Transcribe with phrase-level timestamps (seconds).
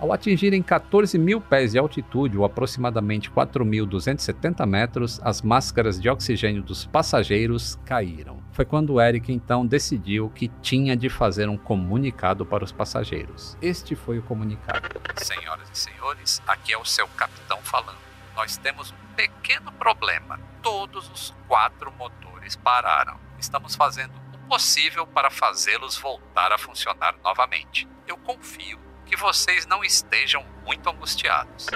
[0.00, 6.62] Ao atingirem 14 mil pés de altitude, ou aproximadamente 4.270 metros, as máscaras de oxigênio
[6.62, 8.42] dos passageiros caíram.
[8.50, 13.58] Foi quando Eric então decidiu que tinha de fazer um comunicado para os passageiros.
[13.60, 14.88] Este foi o comunicado.
[15.16, 17.98] Senhoras e senhores, aqui é o seu capitão falando.
[18.34, 20.40] Nós temos um pequeno problema.
[20.62, 23.18] Todos os quatro motores pararam.
[23.38, 27.86] Estamos fazendo o possível para fazê-los voltar a funcionar novamente.
[28.08, 28.78] Eu confio
[29.10, 31.66] que vocês não estejam muito angustiados.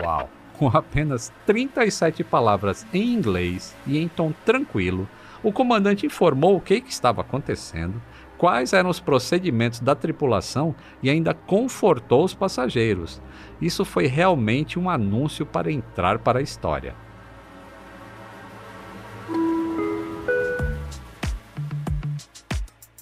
[0.00, 0.30] Uau!
[0.52, 5.08] Com apenas 37 palavras em inglês e em tom tranquilo,
[5.42, 8.00] o comandante informou o que, que estava acontecendo,
[8.38, 13.20] quais eram os procedimentos da tripulação e ainda confortou os passageiros.
[13.60, 16.94] Isso foi realmente um anúncio para entrar para a história.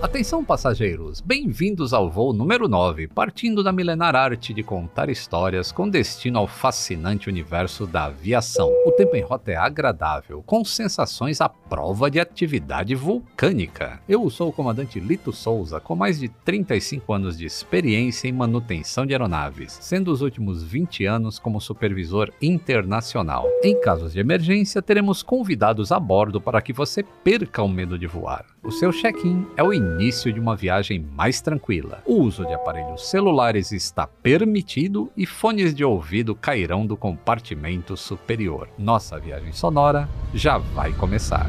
[0.00, 5.88] Atenção passageiros, bem-vindos ao voo número 9, partindo da milenar arte de contar histórias com
[5.88, 8.72] destino ao fascinante universo da aviação.
[8.86, 14.00] O tempo em rota é agradável, com sensações à prova de atividade vulcânica.
[14.08, 19.04] Eu sou o comandante Lito Souza, com mais de 35 anos de experiência em manutenção
[19.04, 23.48] de aeronaves, sendo os últimos 20 anos como supervisor internacional.
[23.64, 28.06] Em casos de emergência, teremos convidados a bordo para que você perca o medo de
[28.06, 28.46] voar.
[28.62, 29.87] O seu check-in é o início
[30.32, 32.02] de uma viagem mais tranquila.
[32.04, 38.68] O uso de aparelhos celulares está permitido e fones de ouvido cairão do compartimento superior.
[38.78, 41.46] Nossa viagem sonora já vai começar.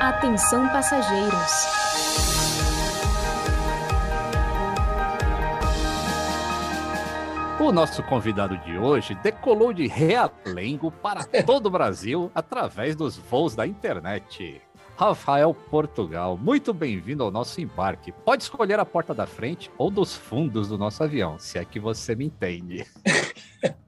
[0.00, 1.82] Atenção passageiros.
[7.60, 13.54] O nosso convidado de hoje decolou de Realengo para todo o Brasil através dos voos
[13.54, 14.60] da internet.
[15.02, 18.12] Rafael Portugal, muito bem-vindo ao nosso embarque.
[18.12, 21.80] Pode escolher a porta da frente ou dos fundos do nosso avião, se é que
[21.80, 22.86] você me entende.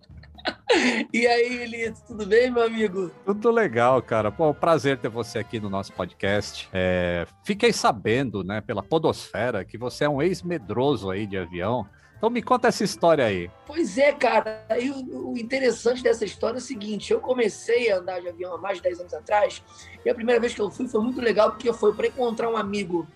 [1.12, 3.10] E aí, Lito, tudo bem, meu amigo?
[3.24, 4.30] Tudo legal, cara.
[4.32, 6.68] Pô, prazer ter você aqui no nosso podcast.
[6.72, 11.86] É, fiquei sabendo, né, pela podosfera, que você é um ex-medroso aí de avião.
[12.24, 13.50] Então me conta essa história aí.
[13.66, 14.66] Pois é, cara.
[14.80, 18.56] E o interessante dessa história é o seguinte: eu comecei a andar de avião há
[18.56, 19.62] mais de 10 anos atrás,
[20.02, 22.56] e a primeira vez que eu fui foi muito legal, porque foi para encontrar um
[22.56, 23.06] amigo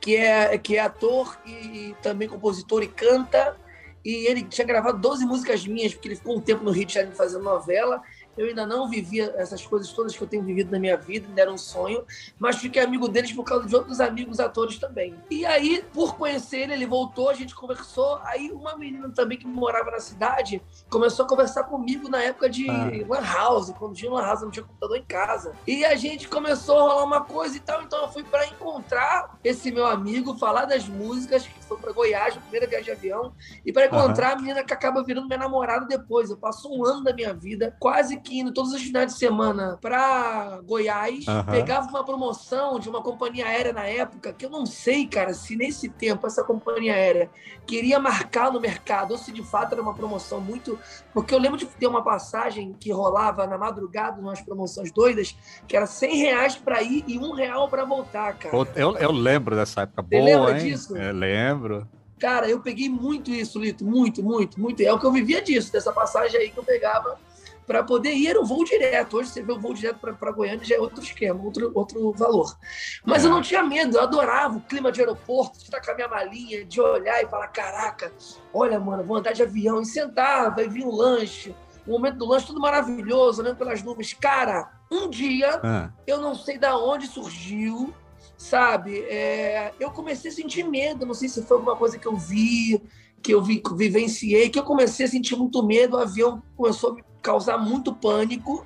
[0.00, 3.56] que é, que é ator e também compositor e canta.
[4.04, 6.94] E ele tinha gravado 12 músicas minhas, porque ele ficou um tempo no Rio de
[6.94, 8.02] Janeiro fazendo novela
[8.36, 11.42] eu ainda não vivia essas coisas todas que eu tenho vivido na minha vida, ainda
[11.42, 12.04] era um sonho,
[12.38, 15.14] mas fiquei amigo deles por causa de outros amigos atores também.
[15.30, 18.18] E aí, por conhecer ele, ele voltou, a gente conversou.
[18.24, 22.68] Aí, uma menina também que morava na cidade começou a conversar comigo na época de
[22.68, 22.90] ah.
[23.08, 25.52] Lan House, quando tinha Lan House, não tinha computador em casa.
[25.66, 29.38] E a gente começou a rolar uma coisa e tal, então eu fui para encontrar
[29.42, 33.32] esse meu amigo, falar das músicas, que foi para Goiás, a primeira viagem de avião,
[33.64, 36.30] e para encontrar a menina que acaba virando minha namorada depois.
[36.30, 39.78] Eu passo um ano da minha vida, quase que indo todos os finais de semana
[39.80, 41.44] para Goiás, uhum.
[41.44, 45.56] pegava uma promoção de uma companhia aérea na época, que eu não sei, cara, se
[45.56, 47.30] nesse tempo essa companhia aérea
[47.66, 50.78] queria marcar no mercado ou se de fato era uma promoção muito.
[51.12, 55.36] Porque eu lembro de ter uma passagem que rolava na madrugada, umas promoções doidas,
[55.66, 58.56] que era 100 reais para ir e um real para voltar, cara.
[58.74, 60.02] Eu, eu lembro dessa época.
[60.02, 60.66] Boa, Você lembra hein?
[60.66, 60.96] disso?
[60.96, 61.88] Eu lembro.
[62.18, 64.80] Cara, eu peguei muito isso, Lito, muito, muito, muito.
[64.82, 67.18] É o que eu vivia disso, dessa passagem aí que eu pegava
[67.66, 68.28] para poder ir.
[68.28, 69.16] Era um voo direto.
[69.16, 72.56] Hoje você vê o voo direto para Goiânia, já é outro esquema, outro, outro valor.
[73.04, 73.26] Mas é.
[73.26, 76.08] eu não tinha medo, eu adorava o clima de aeroporto, de estar com a minha
[76.08, 78.12] malinha, de olhar e falar: caraca,
[78.52, 79.80] olha, mano, vou andar de avião.
[79.80, 81.54] E sentar, vai vir um lanche.
[81.86, 84.12] O momento do lanche, tudo maravilhoso, olhando pelas nuvens.
[84.12, 85.90] Cara, um dia, é.
[86.06, 87.94] eu não sei da onde surgiu,
[88.36, 89.00] sabe?
[89.08, 92.82] É, eu comecei a sentir medo, não sei se foi alguma coisa que eu vi,
[93.22, 96.94] que eu vi, vivenciei, que eu comecei a sentir muito medo, o avião começou a
[96.94, 98.64] me causar muito pânico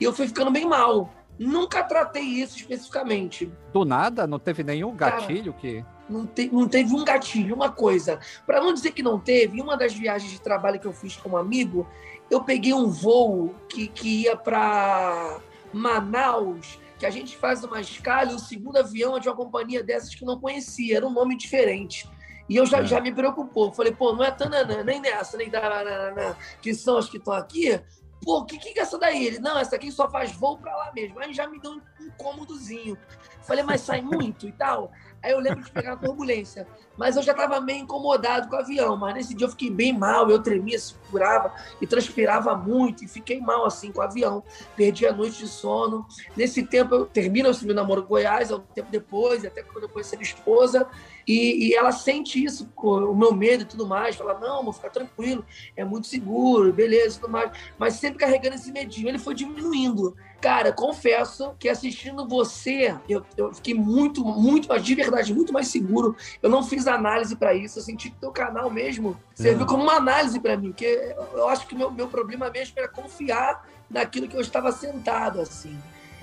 [0.00, 1.10] e eu fui ficando bem mal.
[1.36, 3.52] Nunca tratei isso especificamente.
[3.72, 4.26] Do nada?
[4.26, 5.84] Não teve nenhum gatilho Cara, que.
[6.08, 8.20] Não, te, não teve um gatilho, uma coisa.
[8.46, 11.16] Para não dizer que não teve, em uma das viagens de trabalho que eu fiz
[11.16, 11.86] com um amigo,
[12.30, 15.40] eu peguei um voo que, que ia para
[15.72, 19.82] Manaus, que a gente faz uma escala e o segundo avião é de uma companhia
[19.82, 22.08] dessas que eu não conhecia, era um nome diferente.
[22.48, 22.84] E eu já, é.
[22.84, 23.72] já me preocupou.
[23.72, 27.80] Falei, pô, não é tananã, nem nessa, nem da, que são as que estão aqui
[28.26, 29.26] pô, o que, que é essa daí?
[29.26, 31.18] Ele, não, essa aqui só faz voo pra lá mesmo.
[31.20, 32.98] Aí já me deu um incômodozinho.
[33.42, 34.90] Falei, mas sai muito e tal.
[35.26, 36.68] Aí eu lembro de pegar a turbulência.
[36.96, 38.96] Mas eu já estava meio incomodado com o avião.
[38.96, 43.02] Mas nesse dia eu fiquei bem mal, eu tremia, segurava e transpirava muito.
[43.02, 44.44] E fiquei mal assim com o avião.
[44.76, 46.06] Perdi a noite de sono.
[46.36, 49.88] Nesse tempo eu termino esse meu namoro com Goiás, um tempo depois, até quando eu
[49.88, 50.86] conheci a minha esposa.
[51.26, 54.14] E, e, ela sente isso, o meu medo e tudo mais.
[54.14, 55.44] Fala, não, vou ficar tranquilo,
[55.76, 57.50] é muito seguro, beleza, tudo mais.
[57.76, 59.08] Mas sempre carregando esse medinho.
[59.08, 60.16] Ele foi diminuindo.
[60.40, 65.68] Cara, confesso que assistindo você, eu, eu fiquei muito, muito, mas de verdade, muito mais
[65.68, 66.14] seguro.
[66.42, 67.78] Eu não fiz análise para isso.
[67.78, 69.68] Eu senti que teu canal mesmo serviu é.
[69.68, 72.88] como uma análise para mim, porque eu acho que o meu, meu problema mesmo era
[72.88, 75.78] confiar naquilo que eu estava sentado, assim.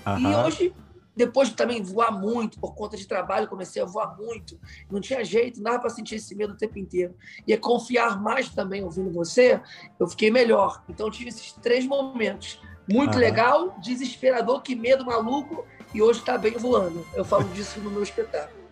[0.06, 0.19] Uhum.
[0.19, 0.75] E hoje,
[1.16, 4.59] depois de também voar muito, por conta de trabalho, comecei a voar muito.
[4.92, 7.16] Não tinha jeito, não dava para sentir esse medo o tempo inteiro.
[7.48, 9.59] E é confiar mais também ouvindo você,
[10.00, 10.83] eu fiquei melhor.
[10.88, 16.38] Então, eu tive esses três momentos muito legal, desesperador, que medo maluco, e hoje está
[16.38, 17.06] bem voando.
[17.13, 18.62] Eu falo disso no meu espetáculo.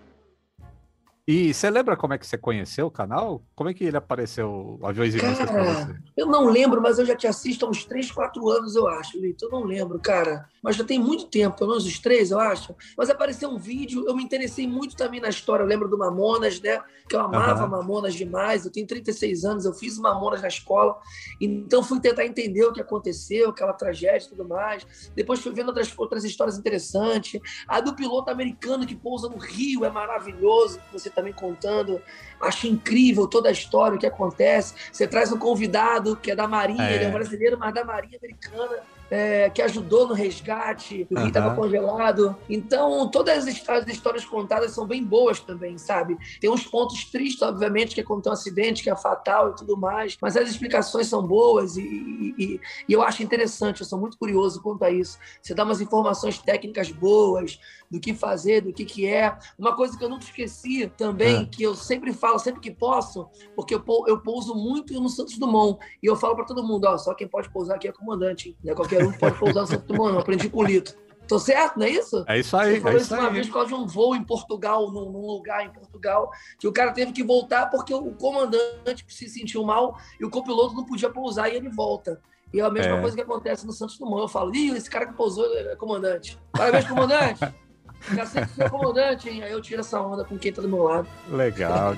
[1.31, 3.41] E você lembra como é que você conheceu o canal?
[3.55, 5.95] Como é que ele apareceu, Aviões e Músicas pra você?
[6.17, 9.17] Eu não lembro, mas eu já te assisto há uns 3, 4 anos, eu acho,
[9.17, 9.45] Lito.
[9.45, 10.45] Eu não lembro, cara.
[10.61, 12.75] Mas já tem muito tempo, pelo menos os três, eu acho.
[12.95, 15.63] Mas apareceu um vídeo, eu me interessei muito também na história.
[15.63, 16.79] Eu lembro do Mamonas, né?
[17.09, 17.69] Que eu amava uhum.
[17.69, 18.63] Mamonas demais.
[18.63, 20.99] Eu tenho 36 anos, eu fiz Mamonas na escola.
[21.39, 24.85] Então fui tentar entender o que aconteceu, aquela tragédia e tudo mais.
[25.15, 27.41] Depois fui vendo outras, outras histórias interessantes.
[27.67, 30.79] A do piloto americano que pousa no Rio é maravilhoso.
[30.91, 32.01] Você tá também contando.
[32.41, 34.73] Acho incrível toda a história, o que acontece.
[34.91, 36.95] Você traz um convidado que é da Marinha, é.
[36.95, 38.81] ele é brasileiro, mas da Marinha Americana
[39.11, 42.33] é, que ajudou no resgate, o Rio estava congelado.
[42.49, 46.17] Então, todas as histórias contadas são bem boas também, sabe?
[46.39, 50.17] Tem uns pontos tristes, obviamente, que aconteceu um acidente, que é fatal e tudo mais,
[50.21, 54.61] mas as explicações são boas e, e, e eu acho interessante, eu sou muito curioso
[54.61, 55.19] quanto a isso.
[55.41, 57.59] Você dá umas informações técnicas boas
[57.91, 59.37] do que fazer, do que, que é.
[59.59, 61.45] Uma coisa que eu nunca esqueci também, é.
[61.45, 65.77] que eu sempre falo, sempre que posso, porque eu, eu pouso muito no Santos Dumont,
[66.01, 68.57] e eu falo para todo mundo, ó, só quem pode pousar aqui é comandante, hein?
[68.63, 70.95] não é qualquer um pode pousar no Santos Dumont, eu aprendi com o Lito.
[71.27, 72.25] Tô certo, não é isso?
[72.27, 72.73] É isso aí.
[72.73, 73.33] Você falou é isso uma aí.
[73.33, 76.29] vez por causa de um voo em Portugal, num, num, lugar em Portugal,
[76.59, 80.75] que o cara teve que voltar porque o comandante se sentiu mal e o copiloto
[80.75, 82.21] não podia pousar e ele volta.
[82.53, 83.01] E é a mesma é.
[83.01, 84.23] coisa que acontece no Santos Dumont.
[84.23, 86.37] Eu falo, ih, esse cara que pousou é comandante.
[86.51, 87.39] Parabéns, comandante!
[88.01, 89.43] Que sou comandante, hein?
[89.43, 91.07] Aí eu tiro essa onda com quem tá do meu lado.
[91.29, 91.95] Legal.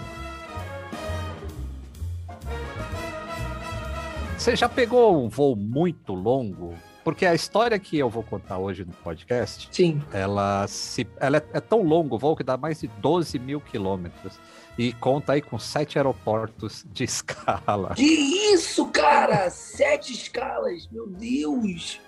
[4.38, 6.76] Você já pegou um voo muito longo?
[7.04, 10.02] Porque a história que eu vou contar hoje no podcast, Sim.
[10.12, 13.60] ela, se, ela é, é tão longo o voo que dá mais de 12 mil
[13.60, 14.40] quilômetros.
[14.78, 17.94] E conta aí com sete aeroportos de escala.
[17.96, 18.04] Que
[18.54, 19.50] isso, cara!
[19.50, 22.00] sete escalas, meu Deus!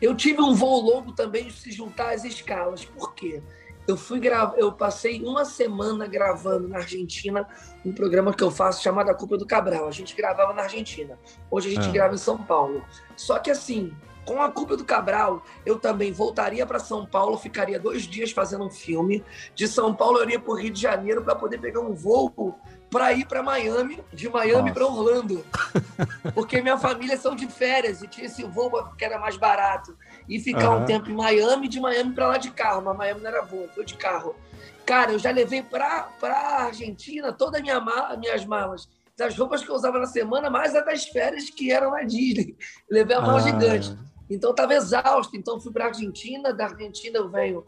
[0.00, 2.84] Eu tive um voo longo também de se juntar às escalas.
[2.84, 3.42] Por quê?
[3.86, 7.46] Eu fui gravar, eu passei uma semana gravando na Argentina
[7.84, 9.88] um programa que eu faço chamado A Culpa do Cabral.
[9.88, 11.18] A gente gravava na Argentina.
[11.50, 11.92] Hoje a gente ah.
[11.92, 12.84] grava em São Paulo.
[13.16, 13.92] Só que assim,
[14.24, 18.64] com a culpa do Cabral, eu também voltaria para São Paulo, ficaria dois dias fazendo
[18.64, 19.24] um filme.
[19.54, 22.56] De São Paulo eu iria para o Rio de Janeiro para poder pegar um voo
[22.92, 25.42] para ir para Miami, de Miami para Orlando.
[26.34, 29.96] Porque minha família são de férias e tinha esse voo que era mais barato.
[30.28, 30.82] E ficar uhum.
[30.82, 32.82] um tempo em Miami, de Miami para lá de carro.
[32.82, 34.36] Mas Miami não era voo, foi de carro.
[34.84, 38.86] Cara, eu já levei para a Argentina todas minha mala, minhas malas.
[39.16, 42.56] Das roupas que eu usava na semana, mais as das férias que eram na Disney.
[42.90, 43.40] levei a mala ah.
[43.40, 43.96] gigante.
[44.34, 45.36] Então estava exausto.
[45.36, 47.64] Então fui para a Argentina, da Argentina eu venho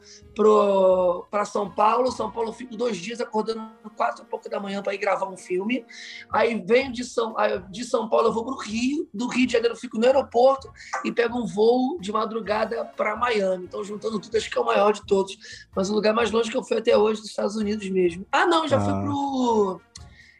[1.30, 2.10] para São Paulo.
[2.10, 5.26] São Paulo eu fico dois dias acordando quatro e pouco da manhã para ir gravar
[5.26, 5.84] um filme.
[6.32, 7.34] Aí venho de São,
[7.70, 9.08] de São Paulo eu vou para o Rio.
[9.12, 10.72] Do Rio de Janeiro eu fico no aeroporto
[11.04, 13.64] e pego um voo de madrugada para Miami.
[13.64, 15.36] Então juntando tudo, acho que é o maior de todos.
[15.74, 18.26] Mas o lugar mais longe que eu fui até hoje, dos Estados Unidos mesmo.
[18.32, 18.80] Ah, não, já ah.
[18.80, 19.80] fui pro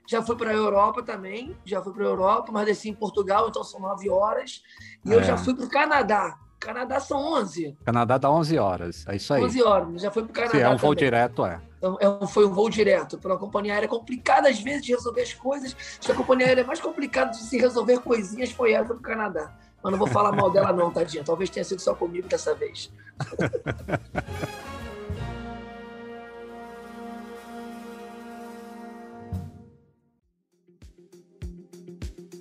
[0.07, 3.49] já fui para a Europa também, já fui para a Europa, mas desci em Portugal,
[3.49, 4.63] então são nove horas.
[5.05, 5.17] E é.
[5.17, 6.39] eu já fui para o Canadá.
[6.61, 7.77] Canadá são 11.
[7.85, 9.43] Canadá dá 11 horas, é isso aí.
[9.43, 10.59] 11 horas, já fui para o Canadá.
[10.59, 11.05] É um voo também.
[11.05, 11.61] direto, é.
[11.77, 15.23] Então, é foi um voo direto para uma companhia aérea complicada às vezes de resolver
[15.23, 15.77] as coisas.
[15.77, 19.01] Acho que a companhia aérea mais complicada de se resolver coisinhas foi essa para o
[19.01, 19.53] Canadá.
[19.83, 21.23] Mas não vou falar mal dela, não, tadinha.
[21.23, 22.91] Talvez tenha sido só comigo dessa vez.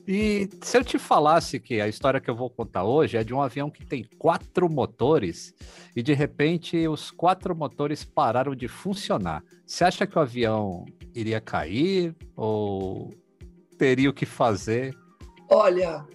[0.07, 3.33] E se eu te falasse que a história que eu vou contar hoje é de
[3.33, 5.53] um avião que tem quatro motores
[5.95, 11.39] e de repente os quatro motores pararam de funcionar, você acha que o avião iria
[11.39, 13.13] cair ou
[13.77, 14.93] teria o que fazer?
[15.50, 16.05] Olha,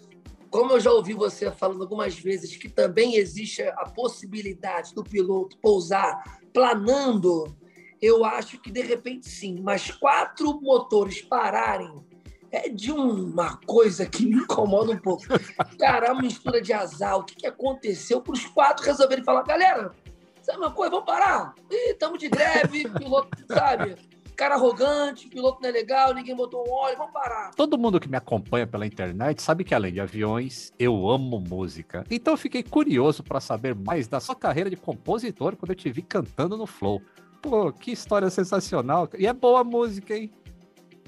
[0.50, 5.57] como eu já ouvi você falando algumas vezes que também existe a possibilidade do piloto
[5.62, 7.57] pousar planando,
[8.02, 12.07] eu acho que de repente sim, mas quatro motores pararem
[12.50, 15.25] é de uma coisa que me incomoda um pouco.
[15.78, 19.93] Cara, a mistura de azar, o que, que aconteceu para os quatro resolverem falar, galera,
[20.43, 21.55] sabe uma coisa, vamos parar?
[21.71, 23.97] Estamos de greve, piloto, sabe?
[24.38, 27.50] cara arrogante, piloto não é legal, ninguém botou um óleo, vamos parar.
[27.57, 32.05] Todo mundo que me acompanha pela internet sabe que além de aviões, eu amo música.
[32.09, 35.90] Então eu fiquei curioso para saber mais da sua carreira de compositor quando eu te
[35.90, 37.02] vi cantando no Flow.
[37.43, 39.09] Pô, que história sensacional.
[39.19, 40.31] E é boa música, hein?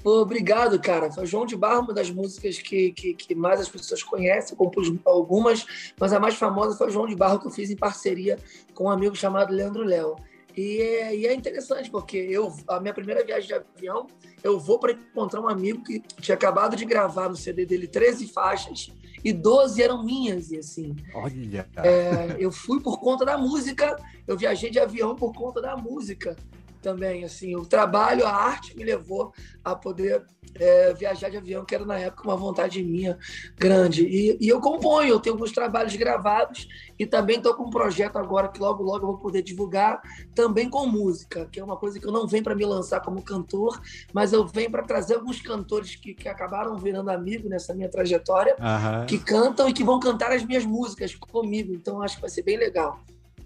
[0.02, 1.10] Pô, obrigado, cara.
[1.10, 4.92] Foi João de Barro, uma das músicas que, que, que, mais as pessoas conhecem, compus
[5.04, 8.38] algumas, mas a mais famosa foi João de Barro, que eu fiz em parceria
[8.74, 10.16] com um amigo chamado Leandro Léo.
[10.56, 14.06] E é, e é, interessante, porque eu, a minha primeira viagem de avião,
[14.42, 18.26] eu vou para encontrar um amigo que tinha acabado de gravar no CD dele 13
[18.28, 18.92] faixas
[19.22, 20.96] e 12 eram minhas, e assim.
[21.14, 21.68] Olha!
[21.76, 26.36] É, eu fui por conta da música, eu viajei de avião por conta da música
[26.80, 27.24] também.
[27.24, 29.32] Assim, o trabalho, a arte me levou
[29.64, 33.18] a poder é, viajar de avião, que era na época uma vontade minha
[33.56, 34.04] grande.
[34.04, 36.68] E, e eu componho, eu tenho alguns trabalhos gravados
[36.98, 40.00] e também estou com um projeto agora que logo, logo eu vou poder divulgar,
[40.34, 43.22] também com música, que é uma coisa que eu não venho para me lançar como
[43.22, 43.80] cantor,
[44.12, 48.56] mas eu venho para trazer alguns cantores que, que acabaram virando amigo nessa minha trajetória,
[48.58, 49.06] uhum.
[49.06, 51.72] que cantam e que vão cantar as minhas músicas comigo.
[51.74, 53.00] Então acho que vai ser bem legal.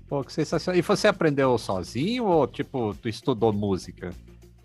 [0.09, 0.79] Pô, que sensacional.
[0.79, 4.11] E você aprendeu sozinho ou, tipo, tu estudou música?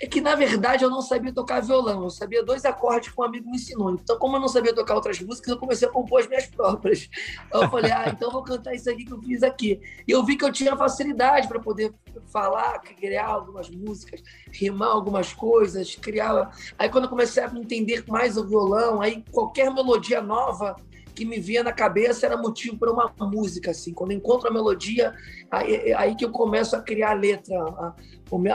[0.01, 2.03] É que, na verdade, eu não sabia tocar violão.
[2.03, 3.91] Eu sabia dois acordes que um amigo me ensinou.
[3.91, 7.09] Então, como eu não sabia tocar outras músicas, eu comecei a compor as minhas próprias.
[7.47, 9.81] Então, eu falei, ah, então eu vou cantar isso aqui que eu fiz aqui.
[10.07, 11.93] E eu vi que eu tinha facilidade para poder
[12.31, 16.49] falar, criar algumas músicas, rimar algumas coisas, criar...
[16.77, 20.77] Aí, quando eu comecei a entender mais o violão, aí qualquer melodia nova
[21.19, 23.93] que me vinha na cabeça era motivo para uma música, assim.
[23.93, 25.13] Quando encontro a melodia,
[25.51, 27.57] aí, aí que eu começo a criar a letra.
[27.59, 27.93] A,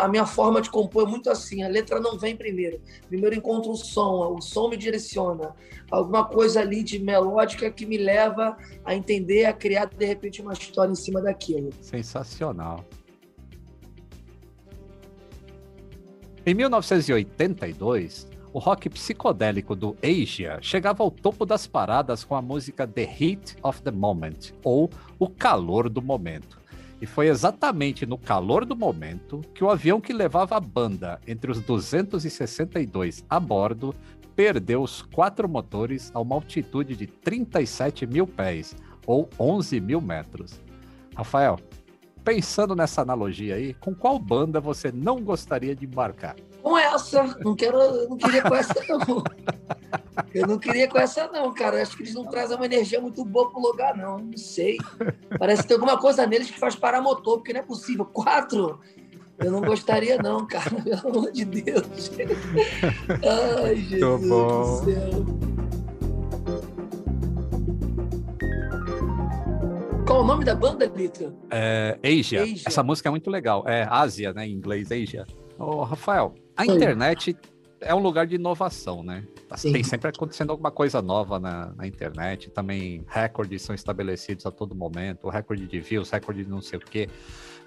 [0.00, 2.80] a minha forma de compor é muito assim, a letra não vem primeiro.
[3.06, 5.54] Primeiro encontro o som, o som me direciona.
[5.90, 10.54] Alguma coisa ali de melódica que me leva a entender, a criar, de repente, uma
[10.54, 11.68] história em cima daquilo.
[11.82, 12.82] Sensacional.
[16.46, 22.86] Em 1982, o rock psicodélico do Asia chegava ao topo das paradas com a música
[22.86, 26.60] The Heat of the Moment, ou O Calor do Momento.
[27.02, 31.50] E foi exatamente no calor do momento que o avião que levava a banda entre
[31.50, 33.92] os 262 a bordo
[34.36, 40.60] perdeu os quatro motores a uma altitude de 37 mil pés, ou 11 mil metros.
[41.16, 41.58] Rafael,
[42.24, 46.34] pensando nessa analogia aí, com qual banda você não gostaria de embarcar?
[46.62, 49.22] Com essa, não quero, não queria com essa não.
[50.32, 51.82] Eu não queria com essa não, cara.
[51.82, 54.78] Acho que eles não trazem uma energia muito boa pro lugar não, não sei.
[55.38, 58.06] Parece que tem alguma coisa neles que faz parar motor, porque não é possível.
[58.06, 58.80] Quatro?
[59.38, 60.70] Eu não gostaria não, cara.
[60.82, 62.10] Pelo amor de Deus.
[63.62, 65.73] Ai, Jesus do céu.
[70.14, 71.36] Qual o nome da banda, Lito?
[71.50, 72.44] É, Asia.
[72.44, 72.62] Asia.
[72.64, 73.64] Essa música é muito legal.
[73.66, 74.46] É Ásia, né?
[74.46, 75.26] Em inglês, Asia.
[75.58, 77.36] Ô, Rafael, a internet
[77.80, 79.24] é um lugar de inovação, né?
[79.56, 79.72] Sim.
[79.72, 82.48] Tem sempre acontecendo alguma coisa nova na, na, internet.
[82.48, 85.28] Também recordes são estabelecidos a todo momento.
[85.28, 87.08] Recorde de views, recorde de não sei o quê.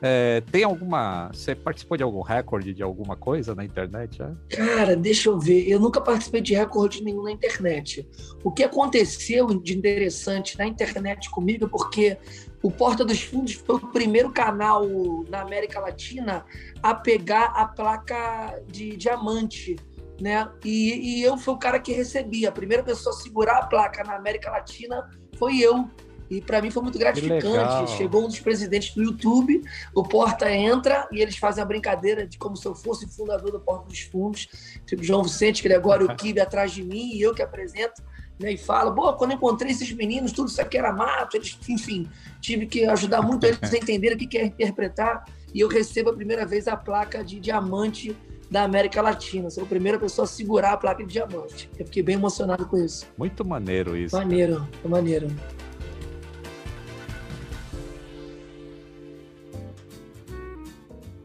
[0.02, 1.30] É, tem alguma.
[1.34, 4.22] Você participou de algum recorde de alguma coisa na internet?
[4.22, 4.56] É?
[4.56, 5.68] Cara, deixa eu ver.
[5.68, 8.08] Eu nunca participei de recorde nenhum na internet.
[8.44, 12.18] O que aconteceu de interessante na internet comigo é porque
[12.62, 14.86] o Porta dos Fundos foi o primeiro canal
[15.30, 16.46] na América Latina
[16.82, 19.76] a pegar a placa de diamante.
[20.20, 20.48] Né?
[20.66, 22.50] E, e eu fui o cara que recebia.
[22.50, 25.88] A primeira pessoa a segurar a placa na América Latina foi eu.
[26.30, 27.92] E para mim foi muito gratificante.
[27.92, 32.38] Chegou um dos presidentes do YouTube, o Porta entra e eles fazem a brincadeira de
[32.38, 34.48] como se eu fosse fundador do Porta dos Fundos.
[34.86, 38.04] Tipo, João Vicente Gregório Kibe atrás de mim e eu que apresento.
[38.40, 41.58] Né, e fala, boa, quando eu encontrei esses meninos, tudo isso aqui era mato, eles,
[41.68, 42.08] enfim,
[42.40, 46.14] tive que ajudar muito eles a entenderem o que é interpretar, e eu recebo a
[46.14, 48.16] primeira vez a placa de diamante
[48.50, 49.50] da América Latina.
[49.50, 51.70] Sou a primeira pessoa a segurar a placa de diamante.
[51.78, 53.08] Eu fiquei bem emocionado com isso.
[53.18, 54.16] Muito maneiro isso.
[54.16, 55.28] Maneiro, maneiro.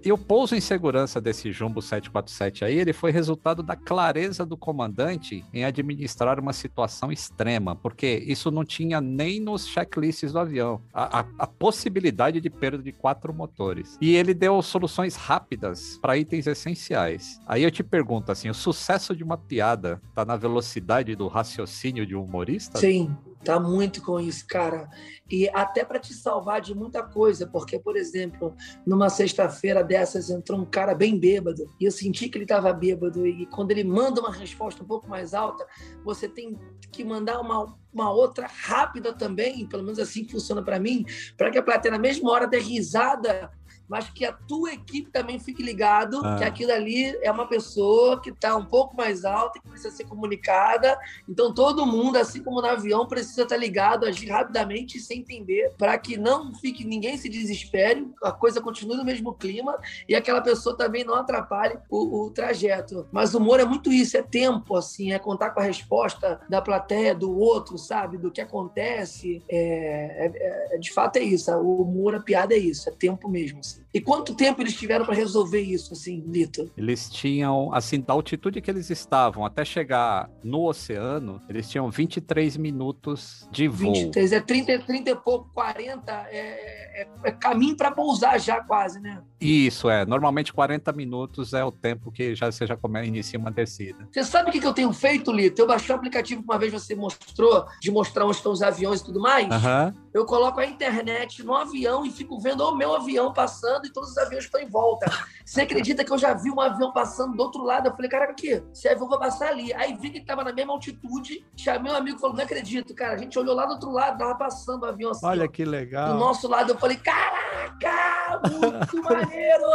[0.05, 4.57] E o pouso em segurança desse Jumbo 747 aí, ele foi resultado da clareza do
[4.57, 10.83] comandante em administrar uma situação extrema, porque isso não tinha nem nos checklists do avião,
[10.93, 13.97] a, a, a possibilidade de perda de quatro motores.
[14.01, 17.41] E ele deu soluções rápidas para itens essenciais.
[17.47, 22.05] Aí eu te pergunto assim, o sucesso de uma piada tá na velocidade do raciocínio
[22.05, 22.79] de um humorista?
[22.79, 23.17] Sim.
[23.45, 24.89] Tá muito com isso, cara.
[25.29, 28.55] E até para te salvar de muita coisa, porque, por exemplo,
[28.87, 33.27] numa sexta-feira dessas entrou um cara bem bêbado e eu senti que ele estava bêbado.
[33.27, 35.67] E quando ele manda uma resposta um pouco mais alta,
[36.03, 36.59] você tem
[36.91, 41.05] que mandar uma, uma outra rápida também, pelo menos assim funciona para mim,
[41.37, 43.51] para que a plateia, na mesma hora, dê risada
[43.93, 46.37] mas que a tua equipe também fique ligado ah.
[46.37, 50.05] que aquilo ali é uma pessoa que está um pouco mais alta, que precisa ser
[50.05, 50.99] comunicada.
[51.29, 55.15] Então todo mundo, assim como no avião, precisa estar tá ligado, agir rapidamente e se
[55.15, 60.15] entender, para que não fique ninguém se desespere, a coisa continue no mesmo clima e
[60.15, 63.07] aquela pessoa também não atrapalhe o, o trajeto.
[63.13, 66.63] Mas o humor é muito isso, é tempo, assim, é contar com a resposta da
[66.63, 69.43] plateia, do outro, sabe, do que acontece.
[69.51, 71.53] É, é, é de fato é isso.
[71.53, 73.59] O humor, a piada é isso, é tempo mesmo.
[73.59, 73.82] Assim.
[73.95, 76.71] E quanto tempo eles tiveram para resolver isso, assim, Lito?
[76.77, 82.57] Eles tinham, assim, da altitude que eles estavam até chegar no oceano, eles tinham 23
[82.57, 83.93] minutos de voo.
[83.93, 88.99] 23, é 30, 30 e pouco, 40, é, é, é caminho para pousar já quase,
[88.99, 89.23] né?
[89.39, 90.07] Isso, é.
[90.07, 94.09] Normalmente 40 minutos é o tempo que já, você já come, inicia uma descida.
[94.11, 95.61] Você sabe o que, que eu tenho feito, Lito?
[95.61, 99.01] Eu baixei o aplicativo que uma vez você mostrou, de mostrar onde estão os aviões
[99.01, 99.49] e tudo mais.
[99.49, 99.93] Uhum.
[100.15, 104.11] Eu coloco a internet no avião e fico vendo o meu avião passando e todos
[104.11, 105.11] os aviões estão em volta.
[105.45, 107.89] Você acredita que eu já vi um avião passando do outro lado?
[107.89, 109.73] Eu falei, caraca, aqui, esse avião vai passar ali.
[109.75, 113.15] Aí vi que estava na mesma altitude, chamei um amigo e falou, não acredito, cara.
[113.15, 115.27] A gente olhou lá do outro lado, tava passando o avião assim.
[115.27, 116.13] Olha ó, que legal.
[116.13, 119.67] Do nosso lado, eu falei, caraca, muito maneiro.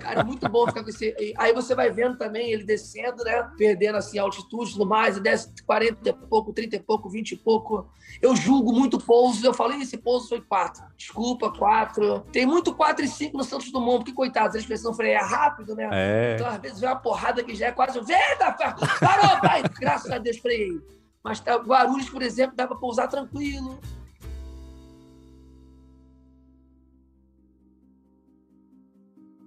[0.00, 1.14] Cara, muito bom ficar com esse...
[1.36, 3.50] Aí você vai vendo também ele descendo, né?
[3.56, 7.32] Perdendo assim altitude e tudo mais, e desce 40 e pouco, 30 e pouco, 20
[7.32, 7.88] e pouco.
[8.20, 9.44] Eu julgo muito pouso.
[9.44, 10.82] Eu falei, esse pouso foi 4.
[10.96, 12.20] Desculpa, 4.
[12.32, 15.88] Tem muito 4 e 5 no Santos Dumont, porque, coitados, eles precisam frear rápido, né?
[15.90, 16.34] É.
[16.34, 17.98] Então, às vezes, vem uma porrada que já é quase.
[18.00, 18.52] Venda!
[19.00, 19.62] Parou, pai!
[19.80, 20.80] Graças a Deus, freiei.
[21.22, 23.78] Mas tá, Guarulhos, por exemplo, dá para pousar tranquilo.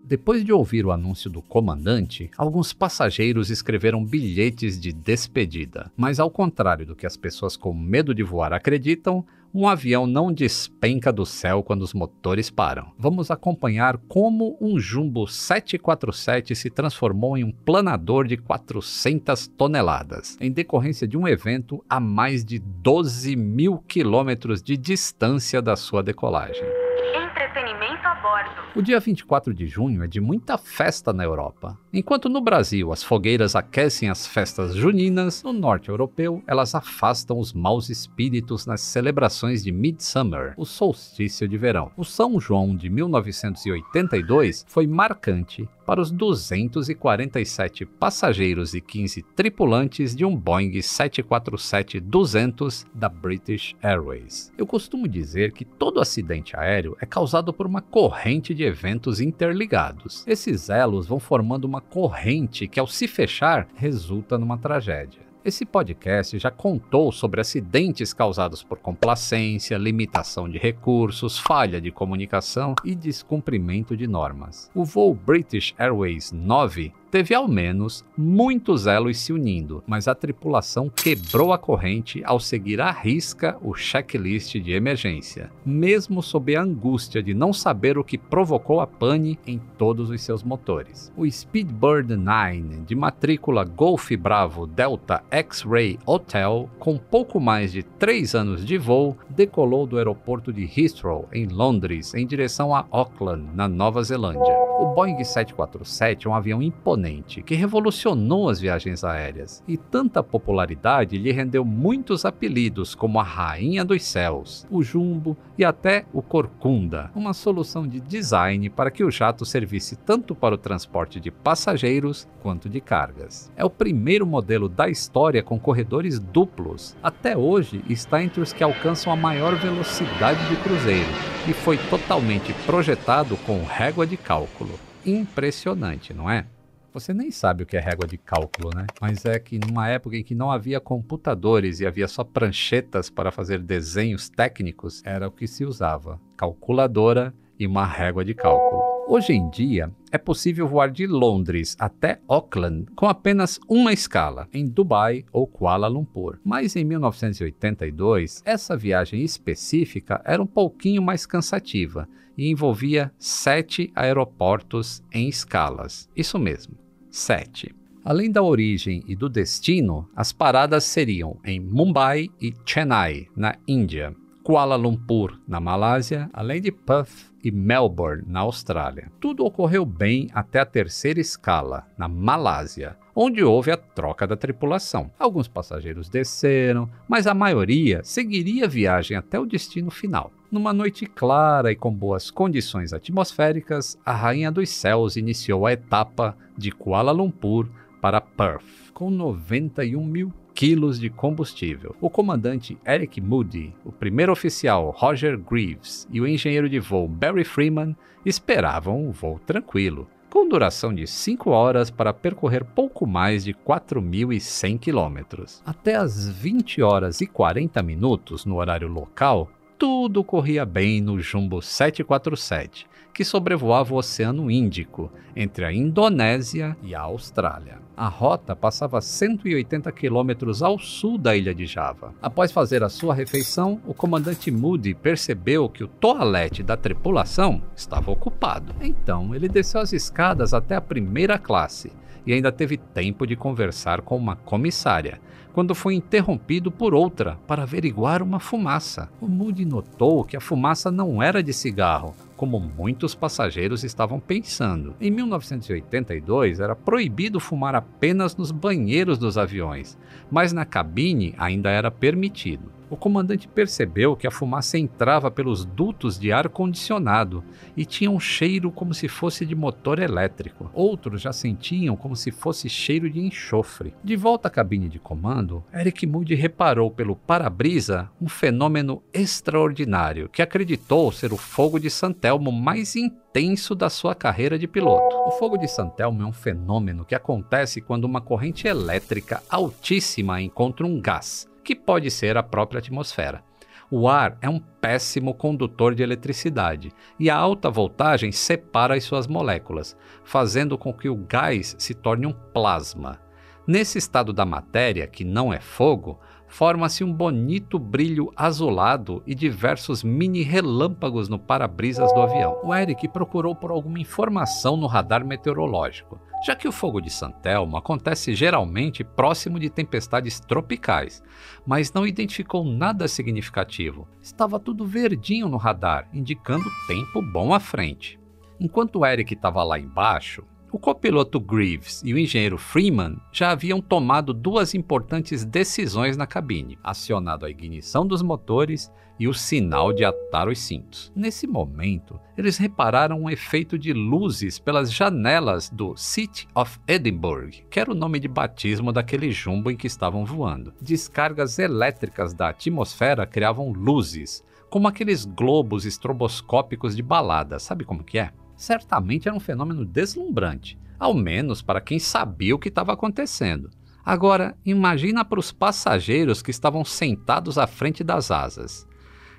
[0.06, 5.92] Depois de ouvir o anúncio do comandante, alguns passageiros escreveram bilhetes de despedida.
[5.96, 10.34] Mas, ao contrário do que as pessoas com medo de voar acreditam, um avião não
[10.34, 12.92] despenca do céu quando os motores param.
[12.98, 20.52] Vamos acompanhar como um Jumbo 747 se transformou em um planador de 400 toneladas, em
[20.52, 26.66] decorrência de um evento a mais de 12 mil quilômetros de distância da sua decolagem.
[27.14, 27.83] Entretenimento
[28.24, 28.50] bordo.
[28.74, 31.78] O dia 24 de junho é de muita festa na Europa.
[31.92, 37.54] Enquanto no Brasil as fogueiras aquecem as festas juninas, no norte europeu elas afastam os
[37.54, 41.92] maus espíritos nas celebrações de Midsummer, o solstício de verão.
[41.98, 50.26] O São João de 1982 foi marcante para os 247 passageiros e 15 tripulantes de
[50.26, 54.52] um Boeing 747-200 da British Airways.
[54.58, 60.24] Eu costumo dizer que todo acidente aéreo é causado por uma corrente de eventos interligados.
[60.28, 65.33] Esses elos vão formando uma corrente que, ao se fechar, resulta numa tragédia.
[65.46, 72.76] Esse podcast já contou sobre acidentes causados por complacência, limitação de recursos, falha de comunicação
[72.86, 74.72] e descumprimento de normas.
[74.74, 80.90] O voo British Airways 9 teve ao menos muitos elos se unindo, mas a tripulação
[80.90, 87.22] quebrou a corrente ao seguir à risca o checklist de emergência, mesmo sob a angústia
[87.22, 91.14] de não saber o que provocou a pane em todos os seus motores.
[91.16, 98.34] O Speedbird 9, de matrícula Golf Bravo Delta X-Ray Hotel, com pouco mais de 3
[98.34, 103.68] anos de voo, decolou do aeroporto de Heathrow, em Londres, em direção a Auckland, na
[103.68, 104.58] Nova Zelândia.
[104.80, 107.03] O Boeing 747 é um avião imponente
[107.46, 113.84] que revolucionou as viagens aéreas e tanta popularidade lhe rendeu muitos apelidos como a Rainha
[113.84, 119.12] dos Céus, o Jumbo e até o Corcunda, uma solução de design para que o
[119.12, 123.52] jato servisse tanto para o transporte de passageiros quanto de cargas.
[123.56, 126.96] É o primeiro modelo da história com corredores duplos.
[127.04, 131.10] Até hoje está entre os que alcançam a maior velocidade de cruzeiro
[131.48, 134.80] e foi totalmente projetado com régua de cálculo.
[135.06, 136.46] Impressionante, não é?
[136.94, 138.86] Você nem sabe o que é régua de cálculo, né?
[139.02, 143.32] Mas é que numa época em que não havia computadores e havia só pranchetas para
[143.32, 148.84] fazer desenhos técnicos, era o que se usava: calculadora e uma régua de cálculo.
[149.08, 154.68] Hoje em dia, é possível voar de Londres até Auckland com apenas uma escala, em
[154.68, 156.40] Dubai ou Kuala Lumpur.
[156.44, 165.04] Mas em 1982, essa viagem específica era um pouquinho mais cansativa e envolvia sete aeroportos
[165.12, 166.10] em escalas.
[166.16, 166.76] Isso mesmo,
[167.14, 167.74] sete.
[168.04, 174.16] Além da origem e do destino, as paradas seriam em Mumbai e Chennai, na Índia,
[174.44, 179.12] Kuala Lumpur, na Malásia, além de Perth e Melbourne, na Austrália.
[179.22, 185.12] Tudo ocorreu bem até a terceira escala, na Malásia, onde houve a troca da tripulação.
[185.18, 190.32] Alguns passageiros desceram, mas a maioria seguiria a viagem até o destino final.
[190.54, 196.38] Numa noite clara e com boas condições atmosféricas, a Rainha dos Céus iniciou a etapa
[196.56, 197.68] de Kuala Lumpur
[198.00, 201.96] para Perth, com 91 mil quilos de combustível.
[202.00, 207.44] O comandante Eric Moody, o primeiro oficial Roger Greaves e o engenheiro de voo Barry
[207.44, 213.56] Freeman esperavam um voo tranquilo, com duração de 5 horas para percorrer pouco mais de
[213.56, 215.64] 4.100 quilômetros.
[215.66, 221.62] Até as 20 horas e 40 minutos no horário local, tudo corria bem no Jumbo
[221.62, 227.80] 747, que sobrevoava o Oceano Índico, entre a Indonésia e a Austrália.
[227.96, 232.14] A rota passava 180 quilômetros ao sul da ilha de Java.
[232.22, 238.10] Após fazer a sua refeição, o comandante Moody percebeu que o toalete da tripulação estava
[238.10, 238.74] ocupado.
[238.82, 241.92] Então ele desceu as escadas até a primeira classe
[242.26, 245.20] e ainda teve tempo de conversar com uma comissária,
[245.54, 249.10] quando foi interrompido por outra para averiguar uma fumaça.
[249.22, 254.96] O Moody notou que a fumaça não era de cigarro, como muitos passageiros estavam pensando.
[255.00, 259.98] Em 1982 era proibido fumar apenas nos banheiros dos aviões,
[260.32, 266.20] mas na cabine ainda era permitido o comandante percebeu que a fumaça entrava pelos dutos
[266.20, 267.44] de ar condicionado
[267.76, 270.70] e tinha um cheiro como se fosse de motor elétrico.
[270.72, 273.96] Outros já sentiam como se fosse cheiro de enxofre.
[274.04, 280.44] De volta à cabine de comando, Eric Moody reparou pelo para-brisa um fenômeno extraordinário que
[280.44, 285.16] acreditou ser o fogo de Santelmo mais intenso da sua carreira de piloto.
[285.26, 290.86] O fogo de Santelmo é um fenômeno que acontece quando uma corrente elétrica altíssima encontra
[290.86, 293.44] um gás que pode ser a própria atmosfera.
[293.90, 299.28] O ar é um péssimo condutor de eletricidade e a alta voltagem separa as suas
[299.28, 303.20] moléculas, fazendo com que o gás se torne um plasma.
[303.68, 306.20] Nesse estado da matéria, que não é fogo,
[306.54, 312.60] forma-se um bonito brilho azulado e diversos mini relâmpagos no para-brisas do avião.
[312.64, 317.76] O Eric procurou por alguma informação no radar meteorológico, já que o fogo de Santelmo
[317.76, 321.24] acontece geralmente próximo de tempestades tropicais,
[321.66, 324.08] mas não identificou nada significativo.
[324.22, 328.20] Estava tudo verdinho no radar, indicando tempo bom à frente.
[328.60, 334.34] Enquanto Eric estava lá embaixo, o copiloto Greaves e o engenheiro Freeman já haviam tomado
[334.34, 340.48] duas importantes decisões na cabine, acionado a ignição dos motores e o sinal de atar
[340.48, 341.12] os cintos.
[341.16, 347.80] Nesse momento, eles repararam um efeito de luzes pelas janelas do City of Edinburgh, que
[347.80, 350.74] era o nome de batismo daquele jumbo em que estavam voando.
[350.82, 358.18] Descargas elétricas da atmosfera criavam luzes, como aqueles globos estroboscópicos de balada, sabe como que
[358.18, 358.32] é?
[358.64, 363.70] Certamente era um fenômeno deslumbrante, ao menos para quem sabia o que estava acontecendo.
[364.06, 368.88] Agora, imagina para os passageiros que estavam sentados à frente das asas.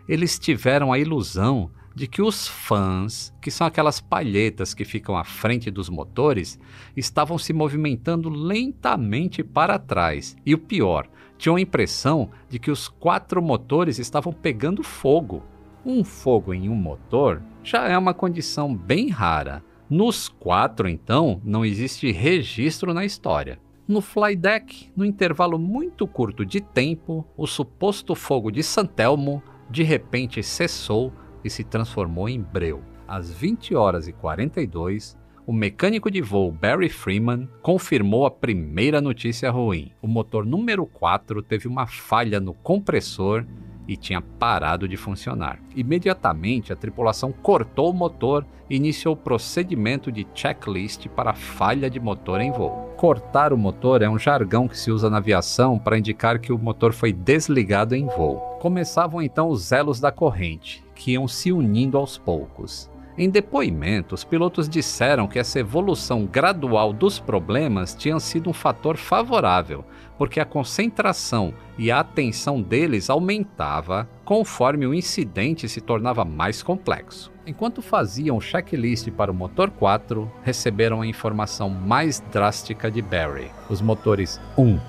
[0.07, 5.25] Eles tiveram a ilusão de que os fãs, que são aquelas palhetas que ficam à
[5.25, 6.59] frente dos motores,
[6.95, 10.37] estavam se movimentando lentamente para trás.
[10.45, 11.09] E o pior,
[11.39, 15.43] tinham a impressão de que os quatro motores estavam pegando fogo.
[15.83, 19.65] Um fogo em um motor já é uma condição bem rara.
[19.89, 23.59] Nos quatro, então, não existe registro na história.
[23.89, 30.43] No flydeck, no intervalo muito curto de tempo, o suposto fogo de Santelmo de repente
[30.43, 32.83] cessou e se transformou em breu.
[33.09, 39.51] Às 20 horas e 42, o mecânico de voo Barry Freeman confirmou a primeira notícia
[39.51, 39.93] ruim.
[40.01, 43.47] O motor número 4 teve uma falha no compressor
[43.87, 45.59] e tinha parado de funcionar.
[45.75, 52.01] Imediatamente, a tripulação cortou o motor e iniciou o procedimento de checklist para falha de
[52.01, 52.95] motor em voo.
[52.97, 56.59] Cortar o motor é um jargão que se usa na aviação para indicar que o
[56.59, 58.37] motor foi desligado em voo.
[58.61, 62.91] Começavam então os elos da corrente, que iam se unindo aos poucos.
[63.17, 68.97] Em depoimento, os pilotos disseram que essa evolução gradual dos problemas tinha sido um fator
[68.97, 69.85] favorável,
[70.19, 77.33] porque a concentração e a atenção deles aumentava conforme o incidente se tornava mais complexo.
[77.47, 83.49] Enquanto faziam o checklist para o motor 4, receberam a informação mais drástica de Barry.
[83.71, 84.81] Os motores 1,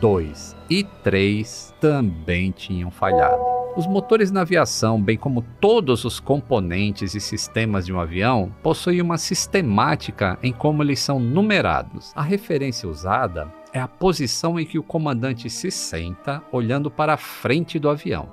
[0.00, 3.61] 2 e 3 também tinham falhado.
[3.74, 9.00] Os motores na aviação, bem como todos os componentes e sistemas de um avião, possuem
[9.00, 12.12] uma sistemática em como eles são numerados.
[12.14, 17.16] A referência usada é a posição em que o comandante se senta olhando para a
[17.16, 18.28] frente do avião.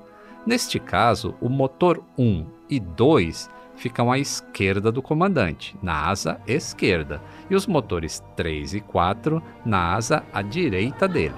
[0.46, 7.22] Neste caso, o motor 1 e 2 ficam à esquerda do comandante, na asa esquerda,
[7.50, 11.36] e os motores 3 e 4 na asa à direita dele.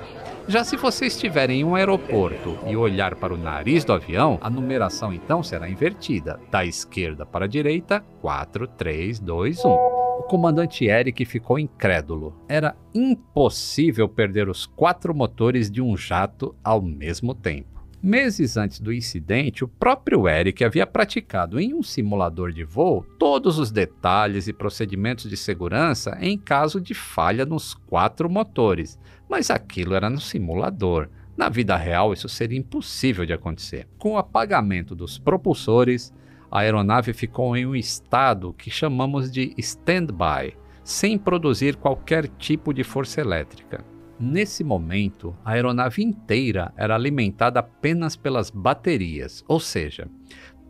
[0.48, 4.50] Já se você estiver em um aeroporto e olhar para o nariz do avião, a
[4.50, 9.70] numeração então será invertida, da esquerda para a direita, 4, 3, 2, 1.
[9.70, 12.36] O comandante Eric ficou incrédulo.
[12.50, 17.71] Era impossível perder os quatro motores de um jato ao mesmo tempo.
[18.04, 23.60] Meses antes do incidente, o próprio Eric havia praticado em um simulador de voo todos
[23.60, 28.98] os detalhes e procedimentos de segurança em caso de falha nos quatro motores,
[29.30, 31.10] mas aquilo era no simulador.
[31.38, 33.88] Na vida real, isso seria impossível de acontecer.
[34.00, 36.12] Com o apagamento dos propulsores,
[36.50, 42.84] a aeronave ficou em um estado que chamamos de stand-by, sem produzir qualquer tipo de
[42.84, 43.91] força elétrica.
[44.22, 50.08] Nesse momento, a aeronave inteira era alimentada apenas pelas baterias, ou seja,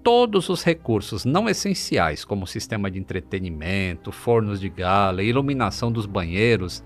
[0.02, 6.82] todos os recursos não essenciais, como sistema de entretenimento, fornos de gala, iluminação dos banheiros,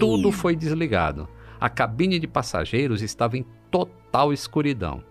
[0.00, 1.28] tudo foi desligado.
[1.60, 5.04] A cabine de passageiros estava em total escuridão.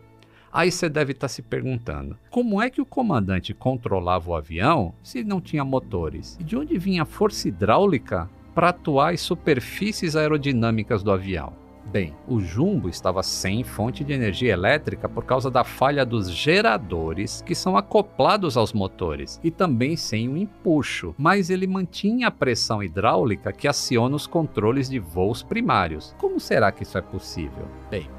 [0.52, 5.24] Aí você deve estar se perguntando: como é que o comandante controlava o avião se
[5.24, 6.38] não tinha motores?
[6.40, 11.54] E de onde vinha a força hidráulica para atuar as superfícies aerodinâmicas do avião.
[11.86, 17.44] Bem, o jumbo estava sem fonte de energia elétrica por causa da falha dos geradores
[17.44, 22.82] que são acoplados aos motores e também sem um empuxo, mas ele mantinha a pressão
[22.82, 26.16] hidráulica que aciona os controles de voos primários.
[26.18, 27.68] Como será que isso é possível?
[27.92, 28.10] Bem,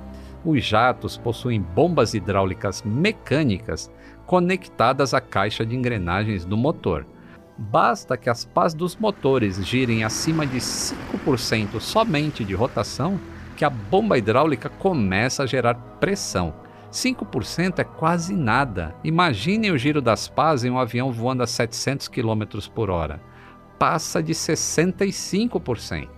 [0.45, 3.91] os jatos possuem bombas hidráulicas mecânicas
[4.25, 7.05] conectadas à caixa de engrenagens do motor
[7.59, 13.19] Basta que as pás dos motores girem acima de 5% somente de rotação,
[13.57, 16.55] que a bomba hidráulica começa a gerar pressão.
[16.93, 18.95] 5% é quase nada.
[19.03, 23.21] Imaginem o giro das pás em um avião voando a 700 km por hora.
[23.77, 26.09] Passa de 65%.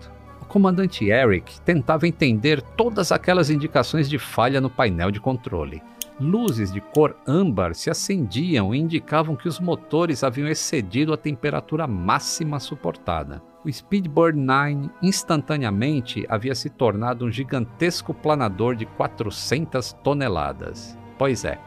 [0.43, 5.83] O comandante Eric tentava entender todas aquelas indicações de falha no painel de controle.
[6.21, 11.87] Luzes de cor âmbar se acendiam e indicavam que os motores haviam excedido a temperatura
[11.87, 13.43] máxima suportada.
[13.65, 20.99] O Speedbird 9 instantaneamente havia se tornado um gigantesco planador de 400 toneladas.
[21.17, 21.59] Pois é,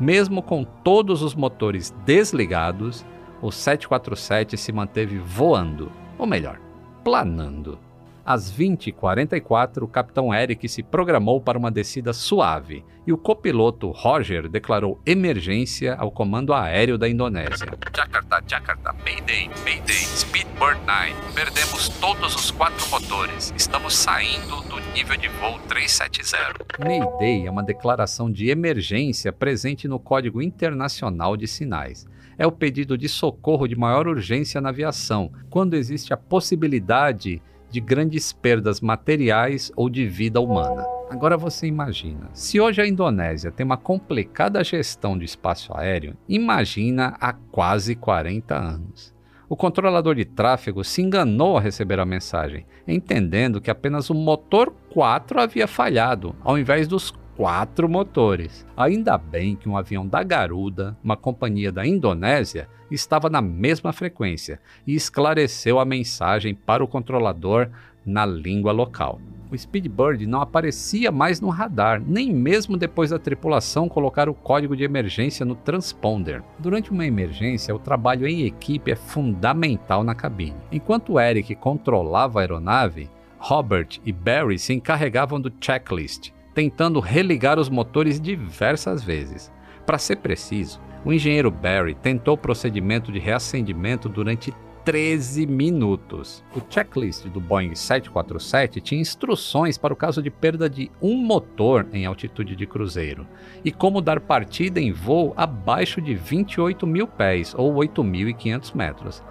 [0.00, 3.06] mesmo com todos os motores desligados,
[3.40, 6.60] o 747 se manteve voando, ou melhor,
[7.04, 7.85] planando.
[8.26, 14.48] Às 20h44, o capitão Eric se programou para uma descida suave e o copiloto Roger
[14.48, 17.68] declarou emergência ao comando aéreo da Indonésia.
[17.96, 21.14] Jakarta, Jakarta, Mayday, Mayday, Speedbird 9.
[21.36, 23.54] Perdemos todos os quatro motores.
[23.56, 26.84] Estamos saindo do nível de voo 370.
[26.84, 32.04] Mayday é uma declaração de emergência presente no Código Internacional de Sinais
[32.38, 37.40] é o pedido de socorro de maior urgência na aviação, quando existe a possibilidade
[37.76, 40.82] de grandes perdas materiais ou de vida humana.
[41.10, 47.14] Agora você imagina, se hoje a Indonésia tem uma complicada gestão de espaço aéreo, imagina
[47.20, 49.14] há quase 40 anos.
[49.46, 54.72] O controlador de tráfego se enganou ao receber a mensagem, entendendo que apenas o motor
[54.94, 58.66] 4 havia falhado, ao invés dos quatro motores.
[58.76, 64.58] Ainda bem que um avião da Garuda, uma companhia da Indonésia, estava na mesma frequência
[64.86, 67.68] e esclareceu a mensagem para o controlador
[68.04, 69.20] na língua local.
[69.50, 74.76] O Speedbird não aparecia mais no radar, nem mesmo depois da tripulação colocar o código
[74.76, 76.42] de emergência no transponder.
[76.58, 80.56] Durante uma emergência, o trabalho em equipe é fundamental na cabine.
[80.72, 87.68] Enquanto Eric controlava a aeronave, Robert e Barry se encarregavam do checklist, tentando religar os
[87.68, 89.52] motores diversas vezes.
[89.84, 96.42] Para ser preciso, o engenheiro Barry tentou o procedimento de reacendimento durante 13 minutos.
[96.54, 101.86] O checklist do Boeing 747 tinha instruções para o caso de perda de um motor
[101.92, 103.26] em altitude de cruzeiro
[103.62, 109.22] e como dar partida em voo abaixo de 28 mil pés ou 8.500 metros.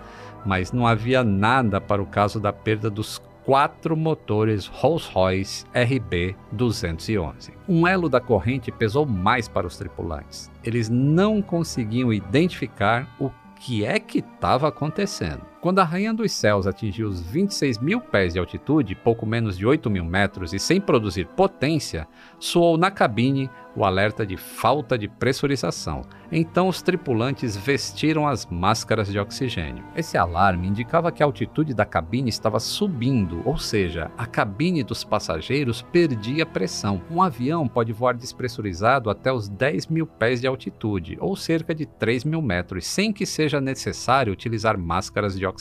[0.46, 7.52] Mas não havia nada para o caso da perda dos quatro motores Rolls-Royce RB211.
[7.70, 10.52] Um elo da corrente pesou mais para os tripulantes.
[10.64, 13.30] Eles não conseguiam identificar o
[13.60, 15.42] que é que estava acontecendo.
[15.66, 19.66] Quando a Rainha dos Céus atingiu os 26 mil pés de altitude, pouco menos de
[19.66, 25.08] 8 mil metros, e sem produzir potência, soou na cabine o alerta de falta de
[25.08, 26.04] pressurização.
[26.32, 29.84] Então os tripulantes vestiram as máscaras de oxigênio.
[29.96, 35.04] Esse alarme indicava que a altitude da cabine estava subindo, ou seja, a cabine dos
[35.04, 37.02] passageiros perdia pressão.
[37.12, 41.86] Um avião pode voar despressurizado até os 10 mil pés de altitude, ou cerca de
[41.86, 45.55] 3 mil metros, sem que seja necessário utilizar máscaras de oxigênio.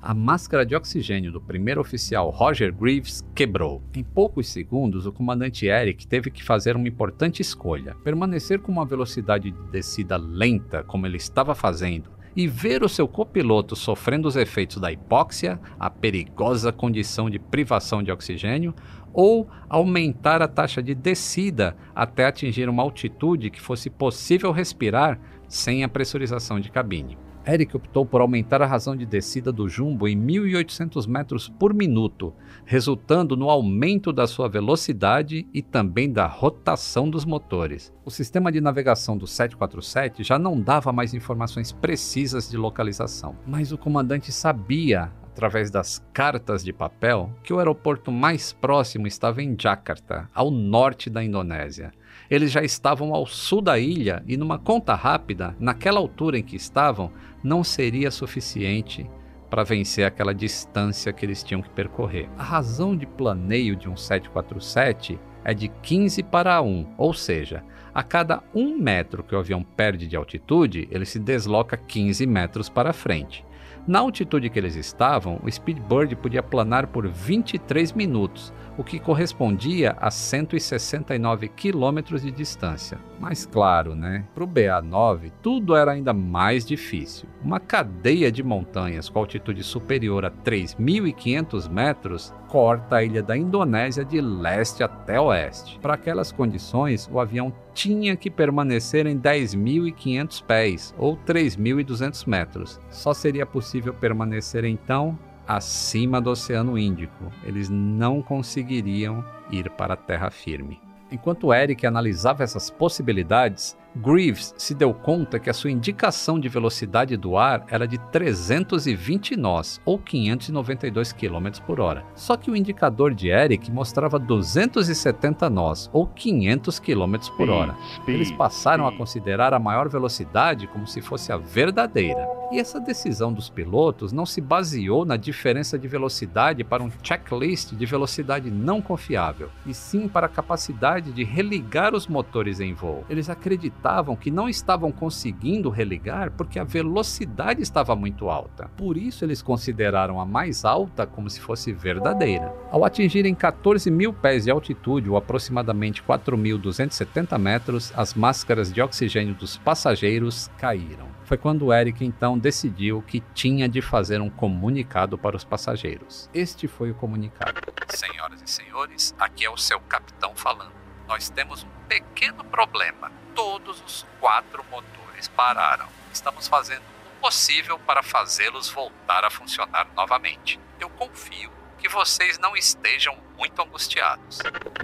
[0.00, 3.82] A máscara de oxigênio do primeiro oficial Roger Greaves quebrou.
[3.94, 8.86] Em poucos segundos, o comandante Eric teve que fazer uma importante escolha: permanecer com uma
[8.86, 14.36] velocidade de descida lenta, como ele estava fazendo, e ver o seu copiloto sofrendo os
[14.36, 18.74] efeitos da hipóxia, a perigosa condição de privação de oxigênio,
[19.12, 25.84] ou aumentar a taxa de descida até atingir uma altitude que fosse possível respirar sem
[25.84, 27.16] a pressurização de cabine.
[27.46, 32.32] Eric optou por aumentar a razão de descida do jumbo em 1.800 metros por minuto,
[32.64, 37.92] resultando no aumento da sua velocidade e também da rotação dos motores.
[38.04, 43.72] O sistema de navegação do 747 já não dava mais informações precisas de localização, mas
[43.72, 49.56] o comandante sabia através das cartas de papel, que o aeroporto mais próximo estava em
[49.58, 51.92] Jakarta, ao norte da Indonésia.
[52.30, 56.56] Eles já estavam ao sul da ilha e, numa conta rápida, naquela altura em que
[56.56, 59.08] estavam, não seria suficiente
[59.50, 62.28] para vencer aquela distância que eles tinham que percorrer.
[62.36, 67.62] A razão de planeio de um 747 é de 15 para 1, ou seja,
[67.94, 72.68] a cada 1 metro que o avião perde de altitude, ele se desloca 15 metros
[72.68, 73.44] para frente.
[73.86, 79.96] Na altitude que eles estavam, o Speedbird podia planar por 23 minutos, o que correspondia
[79.98, 82.98] a 169 quilômetros de distância.
[83.20, 84.24] Mas claro, né?
[84.34, 87.28] Para o BA-9, tudo era ainda mais difícil.
[87.42, 94.04] Uma cadeia de montanhas com altitude superior a 3.500 metros corta a ilha da Indonésia
[94.04, 95.78] de leste até oeste.
[95.80, 102.80] Para aquelas condições, o avião tinha que permanecer em 10.500 pés, ou 3.200 metros.
[102.90, 107.32] Só seria possível permanecer então acima do Oceano Índico.
[107.42, 110.80] Eles não conseguiriam ir para a terra firme.
[111.10, 117.16] Enquanto Eric analisava essas possibilidades, Greaves se deu conta que a sua indicação de velocidade
[117.16, 122.04] do ar era de 320 nós, ou 592 km por hora.
[122.16, 127.76] Só que o indicador de Eric mostrava 270 nós, ou 500 km por hora.
[128.08, 132.26] Eles passaram a considerar a maior velocidade como se fosse a verdadeira.
[132.52, 137.72] E essa decisão dos pilotos não se baseou na diferença de velocidade para um checklist
[137.72, 143.04] de velocidade não confiável, e sim para a capacidade de religar os motores em voo.
[143.08, 148.70] Eles acreditaram acreditavam que não estavam conseguindo religar porque a velocidade estava muito alta.
[148.76, 152.52] Por isso eles consideraram a mais alta como se fosse verdadeira.
[152.70, 159.34] Ao atingirem 14 mil pés de altitude, ou aproximadamente 4.270 metros, as máscaras de oxigênio
[159.34, 161.12] dos passageiros caíram.
[161.24, 166.28] Foi quando Eric então decidiu que tinha de fazer um comunicado para os passageiros.
[166.32, 167.60] Este foi o comunicado.
[167.88, 170.83] Senhoras e senhores, aqui é o seu capitão falando.
[171.06, 175.86] Nós temos um pequeno problema todos os quatro motores pararam.
[176.12, 180.58] Estamos fazendo o possível para fazê-los voltar a funcionar novamente.
[180.80, 184.38] Eu confio que vocês não estejam muito angustiados.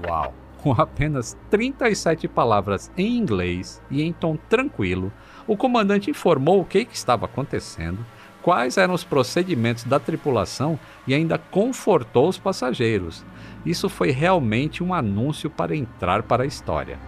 [0.06, 0.34] Uau!
[0.58, 5.10] Com apenas 37 palavras em inglês e em tom tranquilo,
[5.46, 8.04] o comandante informou o que, que estava acontecendo,
[8.42, 13.24] quais eram os procedimentos da tripulação e ainda confortou os passageiros.
[13.64, 16.98] Isso foi realmente um anúncio para entrar para a história.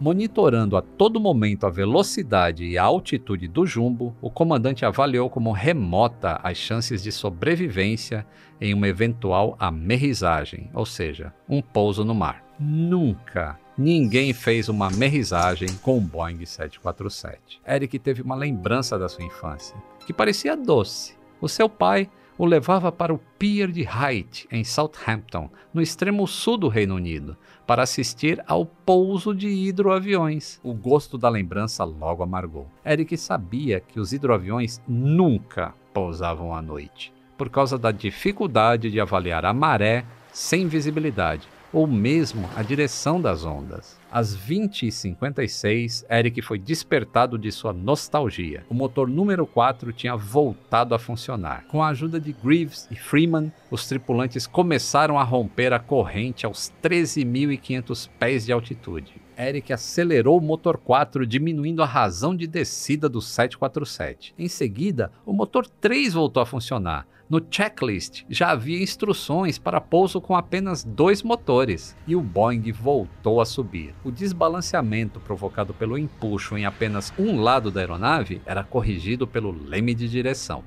[0.00, 5.50] Monitorando a todo momento a velocidade e a altitude do jumbo, o comandante avaliou como
[5.50, 8.24] remota as chances de sobrevivência
[8.60, 12.44] em uma eventual amerrizagem, ou seja, um pouso no mar.
[12.60, 17.60] Nunca ninguém fez uma amerrizagem com um Boeing 747.
[17.66, 21.16] Eric teve uma lembrança da sua infância, que parecia doce.
[21.40, 26.56] O seu pai o levava para o Pier de Hythe, em Southampton, no extremo sul
[26.56, 27.36] do Reino Unido,
[27.66, 30.58] para assistir ao pouso de hidroaviões.
[30.62, 32.68] O gosto da lembrança logo amargou.
[32.84, 39.44] Eric sabia que os hidroaviões nunca pousavam à noite, por causa da dificuldade de avaliar
[39.44, 43.98] a maré sem visibilidade ou mesmo a direção das ondas.
[44.10, 48.64] Às 20h56, Eric foi despertado de sua nostalgia.
[48.68, 51.64] O motor número 4 tinha voltado a funcionar.
[51.68, 56.72] Com a ajuda de Greaves e Freeman, os tripulantes começaram a romper a corrente aos
[56.82, 59.28] 13.500 pés de altitude.
[59.38, 64.34] Eric acelerou o motor 4, diminuindo a razão de descida do 747.
[64.36, 67.06] Em seguida, o motor 3 voltou a funcionar.
[67.28, 73.42] No checklist já havia instruções para pouso com apenas dois motores e o Boeing voltou
[73.42, 73.94] a subir.
[74.02, 79.94] O desbalanceamento provocado pelo empuxo em apenas um lado da aeronave era corrigido pelo leme
[79.94, 80.64] de direção.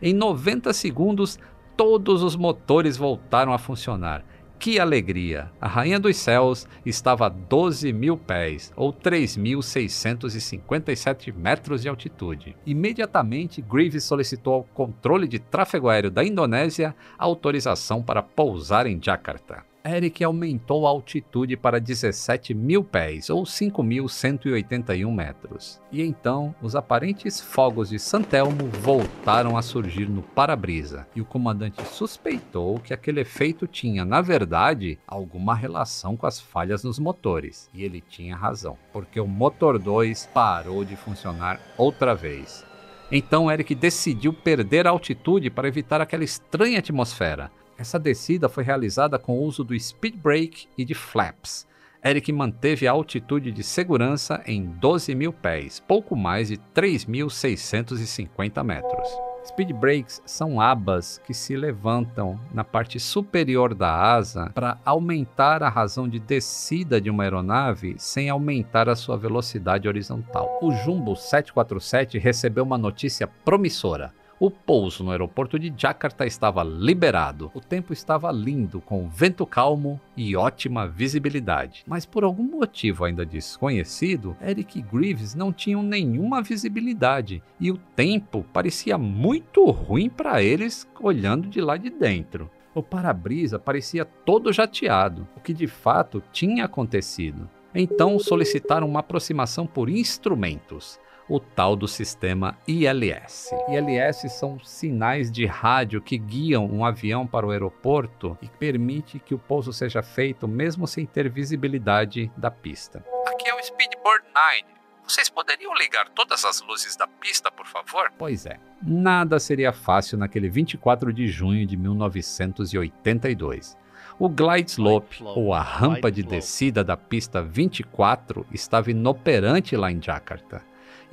[0.00, 1.36] Em 90 segundos,
[1.76, 4.24] todos os motores voltaram a funcionar
[4.64, 5.52] que alegria!
[5.60, 12.56] A Rainha dos Céus estava a 12 mil pés, ou 3.657 metros de altitude.
[12.64, 19.73] Imediatamente, Greaves solicitou ao controle de tráfego aéreo da Indonésia autorização para pousar em Jakarta.
[19.86, 25.78] Eric aumentou a altitude para 17 mil pés, ou 5.181 metros.
[25.92, 31.84] E então, os aparentes fogos de Santelmo voltaram a surgir no para-brisa, e o comandante
[31.86, 37.68] suspeitou que aquele efeito tinha, na verdade, alguma relação com as falhas nos motores.
[37.74, 42.64] E ele tinha razão, porque o motor 2 parou de funcionar outra vez.
[43.12, 49.18] Então Eric decidiu perder a altitude para evitar aquela estranha atmosfera, essa descida foi realizada
[49.18, 51.66] com o uso do speed brake e de flaps.
[52.04, 59.08] Eric manteve a altitude de segurança em 12 mil pés, pouco mais de 3.650 metros.
[59.46, 65.68] Speed brakes são abas que se levantam na parte superior da asa para aumentar a
[65.68, 70.58] razão de descida de uma aeronave sem aumentar a sua velocidade horizontal.
[70.62, 74.12] O Jumbo 747 recebeu uma notícia promissora.
[74.44, 77.50] O pouso no aeroporto de Jakarta estava liberado.
[77.54, 81.82] O tempo estava lindo, com vento calmo e ótima visibilidade.
[81.86, 87.78] Mas por algum motivo ainda desconhecido, Eric e Greaves não tinham nenhuma visibilidade e o
[87.96, 92.50] tempo parecia muito ruim para eles olhando de lá de dentro.
[92.74, 97.48] O para-brisa parecia todo jateado, o que de fato tinha acontecido.
[97.74, 103.50] Então solicitaram uma aproximação por instrumentos o tal do sistema ILS.
[103.68, 109.34] ILS são sinais de rádio que guiam um avião para o aeroporto e permite que
[109.34, 113.04] o pouso seja feito mesmo sem ter visibilidade da pista.
[113.26, 114.64] Aqui é o Speedbird 9.
[115.06, 118.10] Vocês poderiam ligar todas as luzes da pista, por favor?
[118.16, 123.76] Pois é, nada seria fácil naquele 24 de junho de 1982.
[124.18, 130.00] O glide slope, ou a rampa de descida da pista 24, estava inoperante lá em
[130.00, 130.62] Jakarta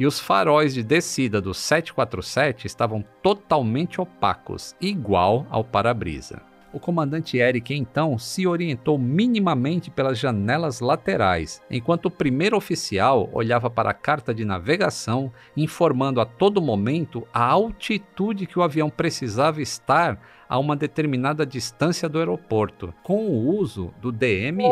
[0.02, 6.42] e os faróis de descida do 747 estavam totalmente opacos, igual ao para-brisa.
[6.74, 13.70] O comandante Eric então se orientou minimamente pelas janelas laterais, enquanto o primeiro oficial olhava
[13.70, 19.62] para a carta de navegação, informando a todo momento a altitude que o avião precisava
[19.62, 20.18] estar
[20.48, 24.64] a uma determinada distância do aeroporto, com o uso do DME.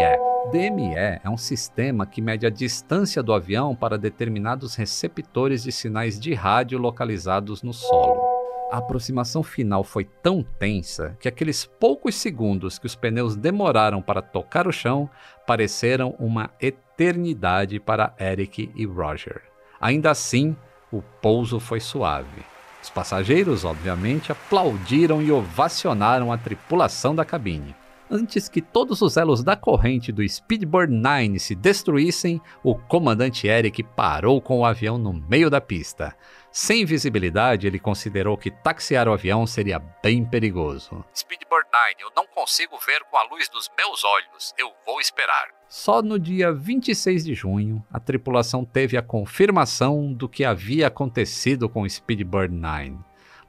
[0.51, 6.17] DME é um sistema que mede a distância do avião para determinados receptores de sinais
[6.19, 8.38] de rádio localizados no solo.
[8.71, 14.21] A aproximação final foi tão tensa que aqueles poucos segundos que os pneus demoraram para
[14.21, 15.09] tocar o chão
[15.47, 19.41] pareceram uma eternidade para Eric e Roger.
[19.81, 20.55] Ainda assim,
[20.91, 22.43] o pouso foi suave.
[22.81, 27.75] Os passageiros, obviamente, aplaudiram e ovacionaram a tripulação da cabine.
[28.11, 33.83] Antes que todos os elos da corrente do Speedbird 9 se destruíssem, o comandante Eric
[33.83, 36.17] parou com o avião no meio da pista.
[36.51, 41.05] Sem visibilidade, ele considerou que taxiar o avião seria bem perigoso.
[41.15, 44.55] Speedbird 9, eu não consigo ver com a luz dos meus olhos.
[44.57, 45.49] Eu vou esperar.
[45.67, 51.69] Só no dia 26 de junho, a tripulação teve a confirmação do que havia acontecido
[51.69, 52.97] com o Speedbird 9.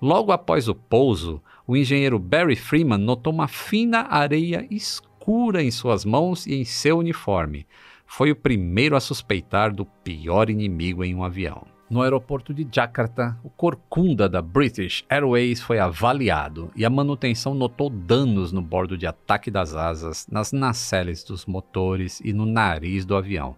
[0.02, 6.04] Logo após o pouso, o engenheiro Barry Freeman notou uma fina areia escura em suas
[6.04, 7.64] mãos e em seu uniforme.
[8.04, 11.64] Foi o primeiro a suspeitar do pior inimigo em um avião.
[11.88, 17.88] No aeroporto de Jakarta, o Corcunda da British Airways foi avaliado e a manutenção notou
[17.88, 23.14] danos no bordo de ataque das asas, nas nacelles dos motores e no nariz do
[23.14, 23.54] avião,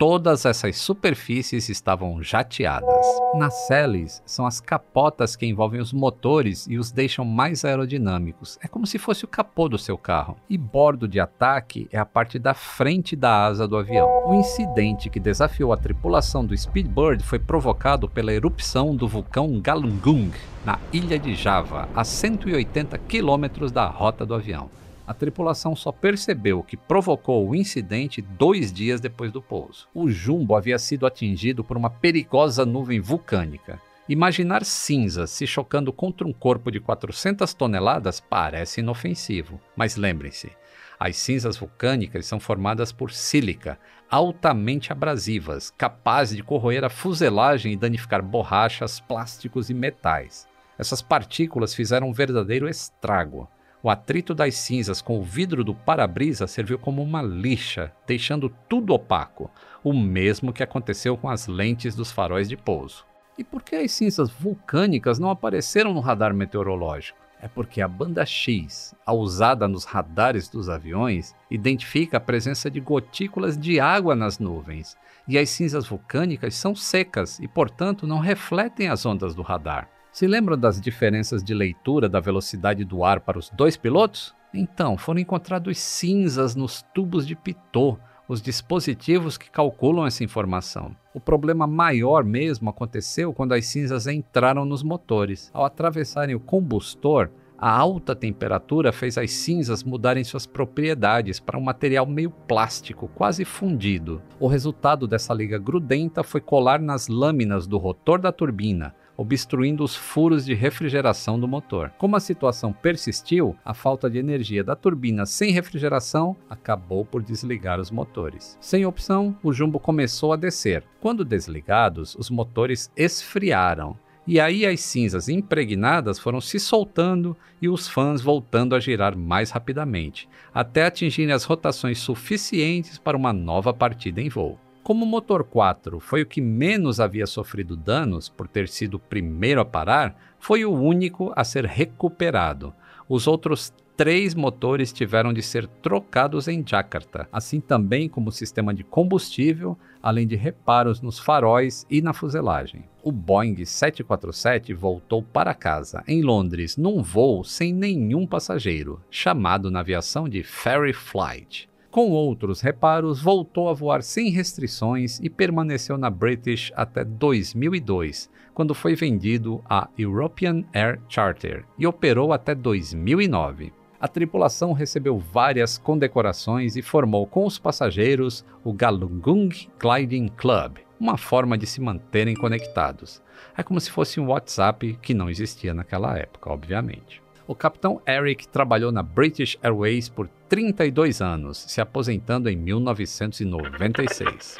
[0.00, 3.06] Todas essas superfícies estavam jateadas.
[3.34, 8.58] Nacelles são as capotas que envolvem os motores e os deixam mais aerodinâmicos.
[8.62, 10.38] É como se fosse o capô do seu carro.
[10.48, 14.08] E bordo de ataque é a parte da frente da asa do avião.
[14.24, 20.32] O incidente que desafiou a tripulação do Speedbird foi provocado pela erupção do vulcão Galunggung,
[20.64, 24.70] na ilha de Java, a 180 quilômetros da rota do avião
[25.10, 29.88] a tripulação só percebeu que provocou o incidente dois dias depois do pouso.
[29.92, 33.80] O jumbo havia sido atingido por uma perigosa nuvem vulcânica.
[34.08, 40.52] Imaginar cinzas se chocando contra um corpo de 400 toneladas parece inofensivo, mas lembrem-se,
[40.96, 47.76] As cinzas vulcânicas são formadas por sílica, altamente abrasivas, capazes de corroer a fuselagem e
[47.76, 50.46] danificar borrachas, plásticos e metais.
[50.78, 53.48] Essas partículas fizeram um verdadeiro estrago.
[53.82, 58.92] O atrito das cinzas com o vidro do para-brisa serviu como uma lixa, deixando tudo
[58.92, 59.50] opaco,
[59.82, 63.06] o mesmo que aconteceu com as lentes dos faróis de pouso.
[63.38, 67.18] E por que as cinzas vulcânicas não apareceram no radar meteorológico?
[67.40, 72.80] É porque a banda X, a usada nos radares dos aviões, identifica a presença de
[72.80, 74.94] gotículas de água nas nuvens,
[75.26, 79.88] e as cinzas vulcânicas são secas e, portanto, não refletem as ondas do radar.
[80.12, 84.34] Se lembram das diferenças de leitura da velocidade do ar para os dois pilotos?
[84.52, 87.96] Então, foram encontrados cinzas nos tubos de Pitot,
[88.26, 90.94] os dispositivos que calculam essa informação.
[91.14, 95.48] O problema maior mesmo aconteceu quando as cinzas entraram nos motores.
[95.52, 97.30] Ao atravessarem o combustor,
[97.60, 103.44] a alta temperatura fez as cinzas mudarem suas propriedades para um material meio plástico, quase
[103.44, 104.22] fundido.
[104.38, 109.94] O resultado dessa liga grudenta foi colar nas lâminas do rotor da turbina, obstruindo os
[109.94, 111.92] furos de refrigeração do motor.
[111.98, 117.78] Como a situação persistiu, a falta de energia da turbina sem refrigeração acabou por desligar
[117.78, 118.56] os motores.
[118.58, 120.82] Sem opção, o jumbo começou a descer.
[120.98, 123.98] Quando desligados, os motores esfriaram.
[124.26, 129.50] E aí as cinzas impregnadas foram se soltando e os fãs voltando a girar mais
[129.50, 134.58] rapidamente, até atingirem as rotações suficientes para uma nova partida em voo.
[134.82, 139.00] Como o motor 4 foi o que menos havia sofrido danos por ter sido o
[139.00, 142.74] primeiro a parar, foi o único a ser recuperado.
[143.08, 148.72] Os outros três motores tiveram de ser trocados em Jakarta, assim também como o sistema
[148.72, 152.84] de combustível, além de reparos nos faróis e na fuselagem.
[153.02, 159.80] O Boeing 747 voltou para casa, em Londres, num voo sem nenhum passageiro, chamado na
[159.80, 161.68] aviação de Ferry Flight.
[161.90, 168.74] Com outros reparos, voltou a voar sem restrições e permaneceu na British até 2002, quando
[168.74, 173.78] foi vendido à European Air Charter e operou até 2009.
[174.00, 181.18] A tripulação recebeu várias condecorações e formou com os passageiros o Galungung Gliding Club, uma
[181.18, 183.20] forma de se manterem conectados.
[183.54, 187.22] É como se fosse um WhatsApp que não existia naquela época, obviamente.
[187.46, 194.56] O capitão Eric trabalhou na British Airways por 32 anos, se aposentando em 1996.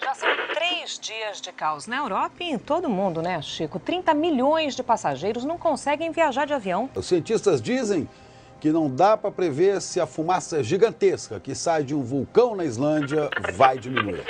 [0.00, 3.78] Já são três dias de caos na Europa e em todo o mundo, né, Chico?
[3.78, 6.88] 30 milhões de passageiros não conseguem viajar de avião.
[6.94, 8.08] Os cientistas dizem
[8.66, 12.64] que não dá para prever se a fumaça gigantesca que sai de um vulcão na
[12.64, 14.24] Islândia vai diminuir.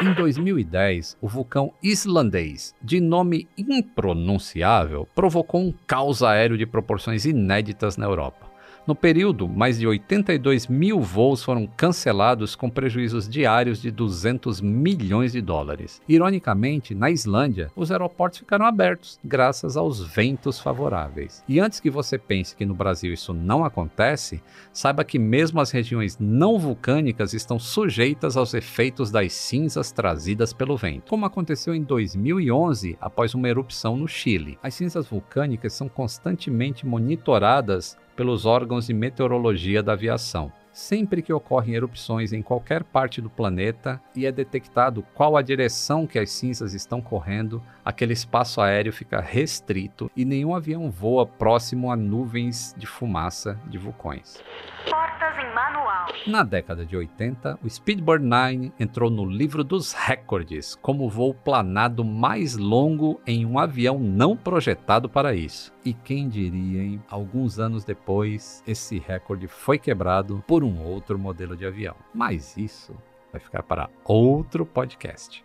[0.00, 7.98] Em 2010, o vulcão islandês, de nome impronunciável, provocou um caos aéreo de proporções inéditas
[7.98, 8.51] na Europa.
[8.84, 15.30] No período, mais de 82 mil voos foram cancelados com prejuízos diários de 200 milhões
[15.30, 16.02] de dólares.
[16.08, 21.44] Ironicamente, na Islândia, os aeroportos ficaram abertos graças aos ventos favoráveis.
[21.48, 25.70] E antes que você pense que no Brasil isso não acontece, saiba que mesmo as
[25.70, 31.84] regiões não vulcânicas estão sujeitas aos efeitos das cinzas trazidas pelo vento, como aconteceu em
[31.84, 34.58] 2011 após uma erupção no Chile.
[34.60, 40.52] As cinzas vulcânicas são constantemente monitoradas pelos órgãos de meteorologia da aviação.
[40.72, 46.06] Sempre que ocorrem erupções em qualquer parte do planeta e é detectado qual a direção
[46.06, 51.92] que as cinzas estão correndo, aquele espaço aéreo fica restrito e nenhum avião voa próximo
[51.92, 54.42] a nuvens de fumaça de vulcões.
[54.88, 56.06] Portas em manual.
[56.26, 61.34] Na década de 80, o Speedbird 9 entrou no livro dos recordes como o voo
[61.34, 65.72] planado mais longo em um avião não projetado para isso.
[65.84, 67.02] E quem diria, hein?
[67.08, 71.96] Alguns anos depois, esse recorde foi quebrado por um outro modelo de avião.
[72.14, 72.96] Mas isso
[73.30, 75.44] vai ficar para outro podcast.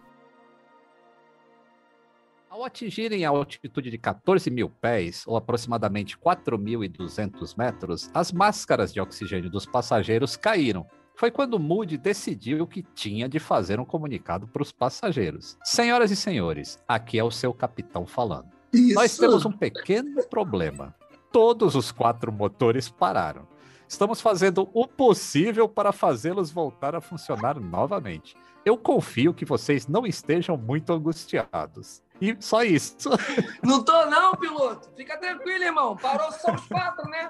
[2.49, 8.99] Ao atingirem a altitude de 14 mil pés, ou aproximadamente 4.200 metros, as máscaras de
[8.99, 10.85] oxigênio dos passageiros caíram.
[11.15, 15.57] Foi quando Moody decidiu que tinha de fazer um comunicado para os passageiros.
[15.63, 18.49] Senhoras e senhores, aqui é o seu capitão falando.
[18.73, 18.95] Isso.
[18.95, 20.95] Nós temos um pequeno problema.
[21.31, 23.47] Todos os quatro motores pararam.
[23.87, 28.35] Estamos fazendo o possível para fazê-los voltar a funcionar novamente.
[28.65, 32.01] Eu confio que vocês não estejam muito angustiados.
[32.19, 32.97] E só isso.
[33.63, 34.89] Não tô não, piloto.
[34.97, 35.95] Fica tranquilo, irmão.
[35.95, 37.29] Parou só os quatro, né?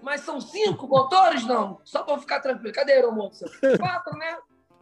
[0.00, 1.80] Mas são cinco motores, não?
[1.84, 2.72] Só eu ficar tranquilo.
[2.72, 3.50] Cadê aeromoça?
[3.78, 4.38] Quatro, né?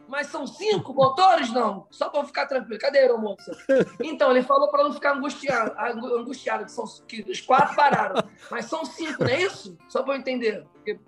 [0.07, 1.87] Mas são cinco motores, não?
[1.89, 2.79] Só eu ficar tranquilo.
[2.79, 3.51] Cadê aeromoça?
[3.99, 8.23] Então, ele falou pra não ficar angustiado, angu- angustiado que, são, que os quatro pararam.
[8.51, 9.75] Mas são cinco, não é isso?
[9.89, 10.65] Só pra eu entender.
[10.75, 10.99] Porque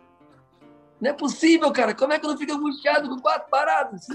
[0.99, 1.95] Não é possível, cara.
[1.95, 4.07] Como é que eu não fico angustiado com quatro paradas?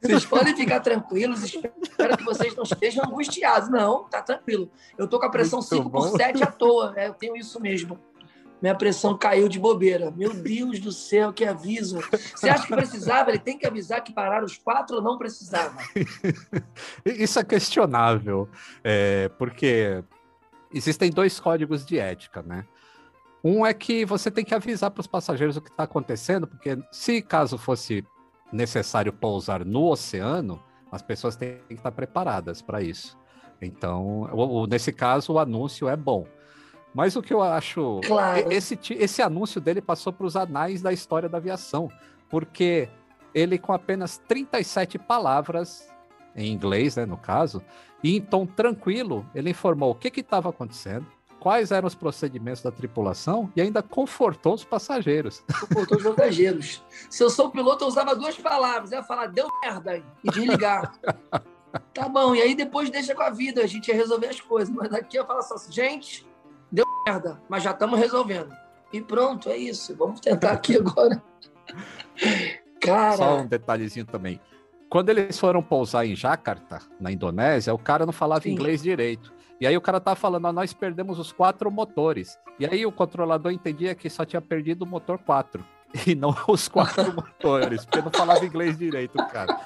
[0.00, 3.68] Vocês podem ficar tranquilos, espero que vocês não estejam angustiados.
[3.68, 4.68] Não, tá tranquilo.
[4.98, 6.10] Eu tô com a pressão Muito 5 bom.
[6.10, 6.92] por 7 à toa.
[6.96, 7.98] É, eu tenho isso mesmo.
[8.60, 10.12] Minha pressão caiu de bobeira.
[10.12, 12.00] Meu Deus do céu, que aviso.
[12.34, 13.30] Você acha que precisava?
[13.30, 15.76] Ele tem que avisar que pararam os quatro ou não precisava?
[17.04, 18.48] Isso é questionável,
[18.84, 20.02] é, porque
[20.72, 22.64] existem dois códigos de ética, né?
[23.44, 26.78] Um é que você tem que avisar para os passageiros o que está acontecendo, porque
[26.92, 28.04] se caso fosse
[28.52, 33.18] necessário pousar no oceano, as pessoas têm que estar preparadas para isso.
[33.60, 34.28] Então,
[34.68, 36.26] nesse caso, o anúncio é bom.
[36.94, 38.00] Mas o que eu acho.
[38.04, 38.52] Claro.
[38.52, 41.88] Esse, esse anúncio dele passou para os anais da história da aviação,
[42.28, 42.88] porque
[43.34, 45.88] ele, com apenas 37 palavras,
[46.36, 47.62] em inglês, né, no caso,
[48.02, 51.06] e em tom tranquilo, ele informou o que estava acontecendo,
[51.42, 55.42] quais eram os procedimentos da tripulação e ainda confortou os passageiros.
[55.68, 56.84] Confortou os passageiros.
[57.10, 58.92] Se eu sou piloto, eu usava duas palavras.
[58.92, 60.94] Eu ia falar, deu merda, e desligar.
[61.92, 64.72] tá bom, e aí depois deixa com a vida, a gente ia resolver as coisas.
[64.72, 66.24] Mas aqui eu falo só assim, gente,
[66.70, 68.54] deu merda, mas já estamos resolvendo.
[68.92, 69.96] E pronto, é isso.
[69.96, 71.20] Vamos tentar aqui agora.
[72.80, 73.16] Cara...
[73.16, 74.40] Só um detalhezinho também.
[74.88, 78.50] Quando eles foram pousar em Jakarta, na Indonésia, o cara não falava Sim.
[78.50, 79.32] inglês direito.
[79.62, 82.36] E aí o cara tá falando, ó, nós perdemos os quatro motores.
[82.58, 85.64] E aí o controlador entendia que só tinha perdido o motor 4
[86.04, 89.60] e não os quatro motores, porque não falava inglês direito, cara.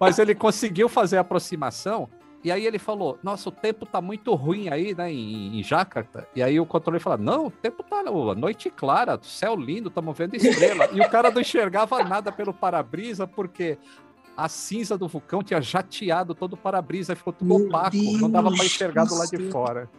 [0.00, 2.08] Mas ele conseguiu fazer a aproximação
[2.42, 6.26] e aí ele falou: Nossa, o tempo tá muito ruim aí, né, em, em Jakarta.
[6.34, 10.16] E aí o controlador falou: Não, o tempo tá a noite clara, céu lindo, estamos
[10.16, 10.88] vendo estrela.
[10.92, 13.76] e o cara não enxergava nada pelo para-brisa porque
[14.38, 18.30] a cinza do vulcão tinha jateado todo o para-brisa, ficou tudo Meu opaco, Deus não
[18.30, 19.90] dava para enxergar do lado de fora.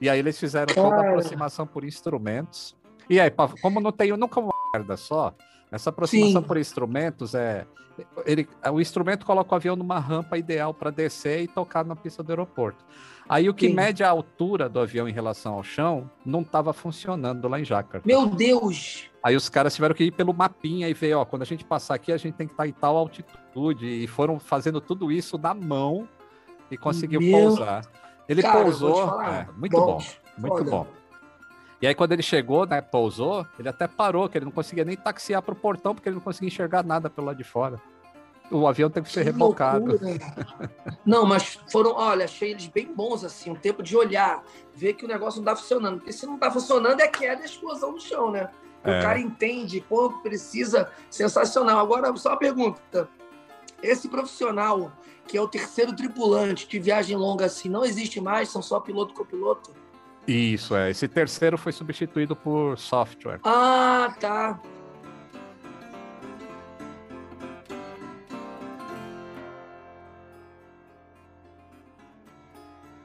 [0.00, 0.88] E aí eles fizeram Cara.
[0.88, 2.74] toda a aproximação por instrumentos.
[3.10, 5.34] E aí, como não tem nunca uma merda só,
[5.70, 6.48] essa aproximação Sim.
[6.48, 7.66] por instrumentos é.
[8.24, 12.22] Ele, o instrumento coloca o avião numa rampa ideal para descer e tocar na pista
[12.22, 12.82] do aeroporto.
[13.28, 13.74] Aí o que Sim.
[13.74, 18.06] mede a altura do avião em relação ao chão não estava funcionando lá em Jakarta.
[18.06, 19.07] Meu Deus!
[19.22, 21.94] Aí os caras tiveram que ir pelo mapinha e ver, ó, quando a gente passar
[21.94, 23.86] aqui, a gente tem que estar tá em tal altitude.
[23.86, 26.08] E foram fazendo tudo isso na mão
[26.70, 27.32] e conseguiu Meu...
[27.32, 27.84] pousar.
[28.28, 29.22] Ele Cara, pousou.
[29.22, 30.02] É, muito bom, bom
[30.36, 30.70] muito Foda.
[30.70, 30.86] bom.
[31.80, 34.96] E aí, quando ele chegou, né, pousou, ele até parou, que ele não conseguia nem
[34.96, 37.80] taxiar para o portão, porque ele não conseguia enxergar nada pelo lado de fora.
[38.50, 39.98] O avião teve que ser que rebocado.
[41.04, 44.42] não, mas foram, olha, achei eles bem bons, assim, um tempo de olhar,
[44.74, 45.98] ver que o negócio não está funcionando.
[45.98, 48.50] Porque se não está funcionando, é queda e explosão no chão, né?
[48.84, 48.98] É.
[48.98, 51.78] O cara entende quanto precisa, sensacional.
[51.78, 53.08] Agora, só uma pergunta.
[53.82, 54.92] Esse profissional,
[55.26, 59.12] que é o terceiro tripulante de viagem longa assim, não existe mais, são só piloto
[59.12, 59.72] e copiloto?
[60.26, 60.90] Isso, é.
[60.90, 63.40] Esse terceiro foi substituído por software.
[63.44, 64.60] Ah, tá.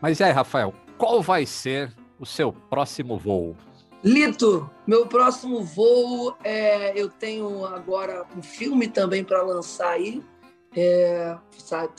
[0.02, 3.56] Mas e aí, Rafael, qual vai ser o seu próximo voo?
[4.04, 7.00] Lito, meu próximo voo é.
[7.00, 10.22] Eu tenho agora um filme também para lançar aí.
[10.76, 11.38] É,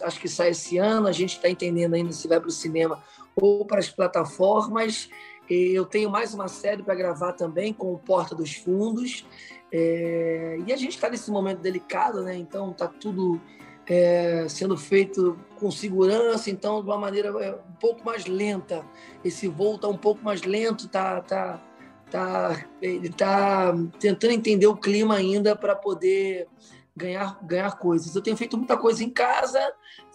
[0.03, 1.07] acho que sai esse ano.
[1.07, 3.03] A gente está entendendo ainda se vai para o cinema
[3.35, 5.09] ou para as plataformas.
[5.49, 9.25] Eu tenho mais uma série para gravar também com o Porta dos Fundos.
[9.73, 12.37] É, e a gente está nesse momento delicado, né?
[12.37, 13.41] Então está tudo
[13.87, 18.85] é, sendo feito com segurança, então de uma maneira é, um pouco mais lenta.
[19.25, 21.63] Esse voo está um pouco mais lento, tá, tá,
[22.11, 26.49] tá, ele está tentando entender o clima ainda para poder
[26.97, 28.15] ganhar, ganhar coisas.
[28.15, 29.61] Eu tenho feito muita coisa em casa,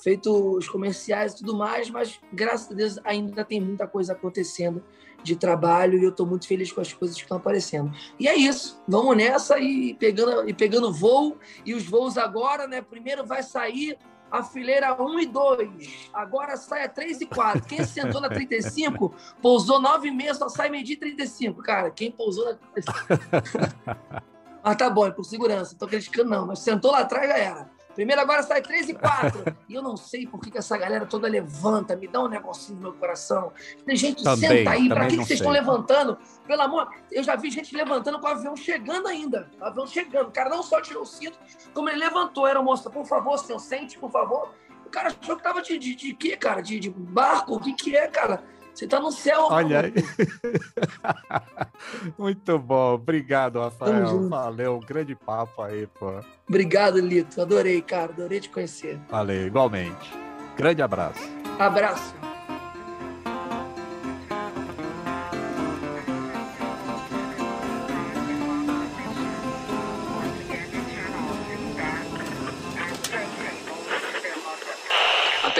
[0.02, 4.84] feito os comerciais e tudo mais, mas graças a Deus ainda tem muita coisa acontecendo
[5.22, 7.92] de trabalho e eu estou muito feliz com as coisas que estão aparecendo.
[8.18, 11.38] E é isso, vamos nessa e pegando, e pegando voo.
[11.66, 12.82] E os voos agora, né?
[12.82, 13.98] Primeiro vai sair
[14.32, 16.10] a fileira 1 e 2.
[16.14, 17.66] Agora sai a 3 e 4.
[17.66, 21.62] Quem sentou na 35, pousou 9 meses, só sai medir 35.
[21.62, 24.24] Cara, quem pousou na 35.
[24.64, 25.72] Mas tá bom, é por segurança.
[25.72, 26.48] Não tô criticando, não.
[26.48, 27.79] Mas sentou lá atrás já era.
[27.96, 29.58] Primeiro agora sai 3 e 4.
[29.68, 32.78] e eu não sei por que, que, essa galera toda levanta, me dá um negocinho
[32.78, 33.52] no meu coração.
[33.86, 36.18] Tem gente, também, senta aí, pra que, que vocês estão levantando?
[36.46, 39.50] Pelo amor, eu já vi gente levantando com o avião chegando ainda.
[39.60, 40.28] O avião chegando.
[40.28, 41.38] O cara não só tirou o cinto,
[41.74, 42.48] como ele levantou.
[42.48, 44.54] Era moça, por favor, senhor, sente, por favor.
[44.86, 46.62] O cara achou que tava de, de, de quê, cara?
[46.62, 47.56] De, de barco?
[47.56, 48.44] O que que é, cara?
[48.74, 49.48] Você tá no céu.
[49.50, 49.94] Olha aí.
[52.18, 52.94] Muito bom.
[52.94, 54.30] Obrigado, Rafael.
[54.30, 54.78] Valeu.
[54.78, 56.22] Um grande papo aí, pô.
[56.48, 57.42] Obrigado, Lito.
[57.42, 58.12] Adorei, cara.
[58.12, 59.00] Adorei te conhecer.
[59.10, 60.14] Valeu, igualmente.
[60.56, 61.22] Grande abraço.
[61.58, 62.29] Abraço.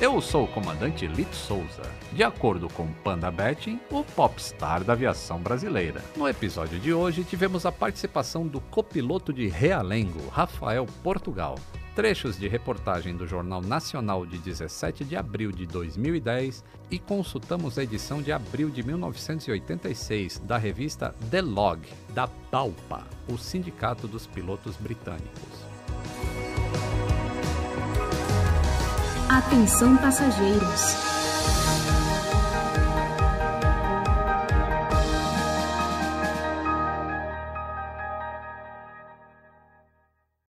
[0.00, 1.82] Eu sou o comandante Lito Souza,
[2.12, 6.00] de acordo com Panda Betting, o popstar da aviação brasileira.
[6.16, 11.58] No episódio de hoje, tivemos a participação do copiloto de Realengo, Rafael Portugal,
[11.96, 17.82] trechos de reportagem do Jornal Nacional de 17 de abril de 2010 e consultamos a
[17.82, 21.80] edição de abril de 1986 da revista The Log,
[22.14, 25.66] da PALPA, o Sindicato dos Pilotos Britânicos.
[29.28, 31.07] Atenção passageiros.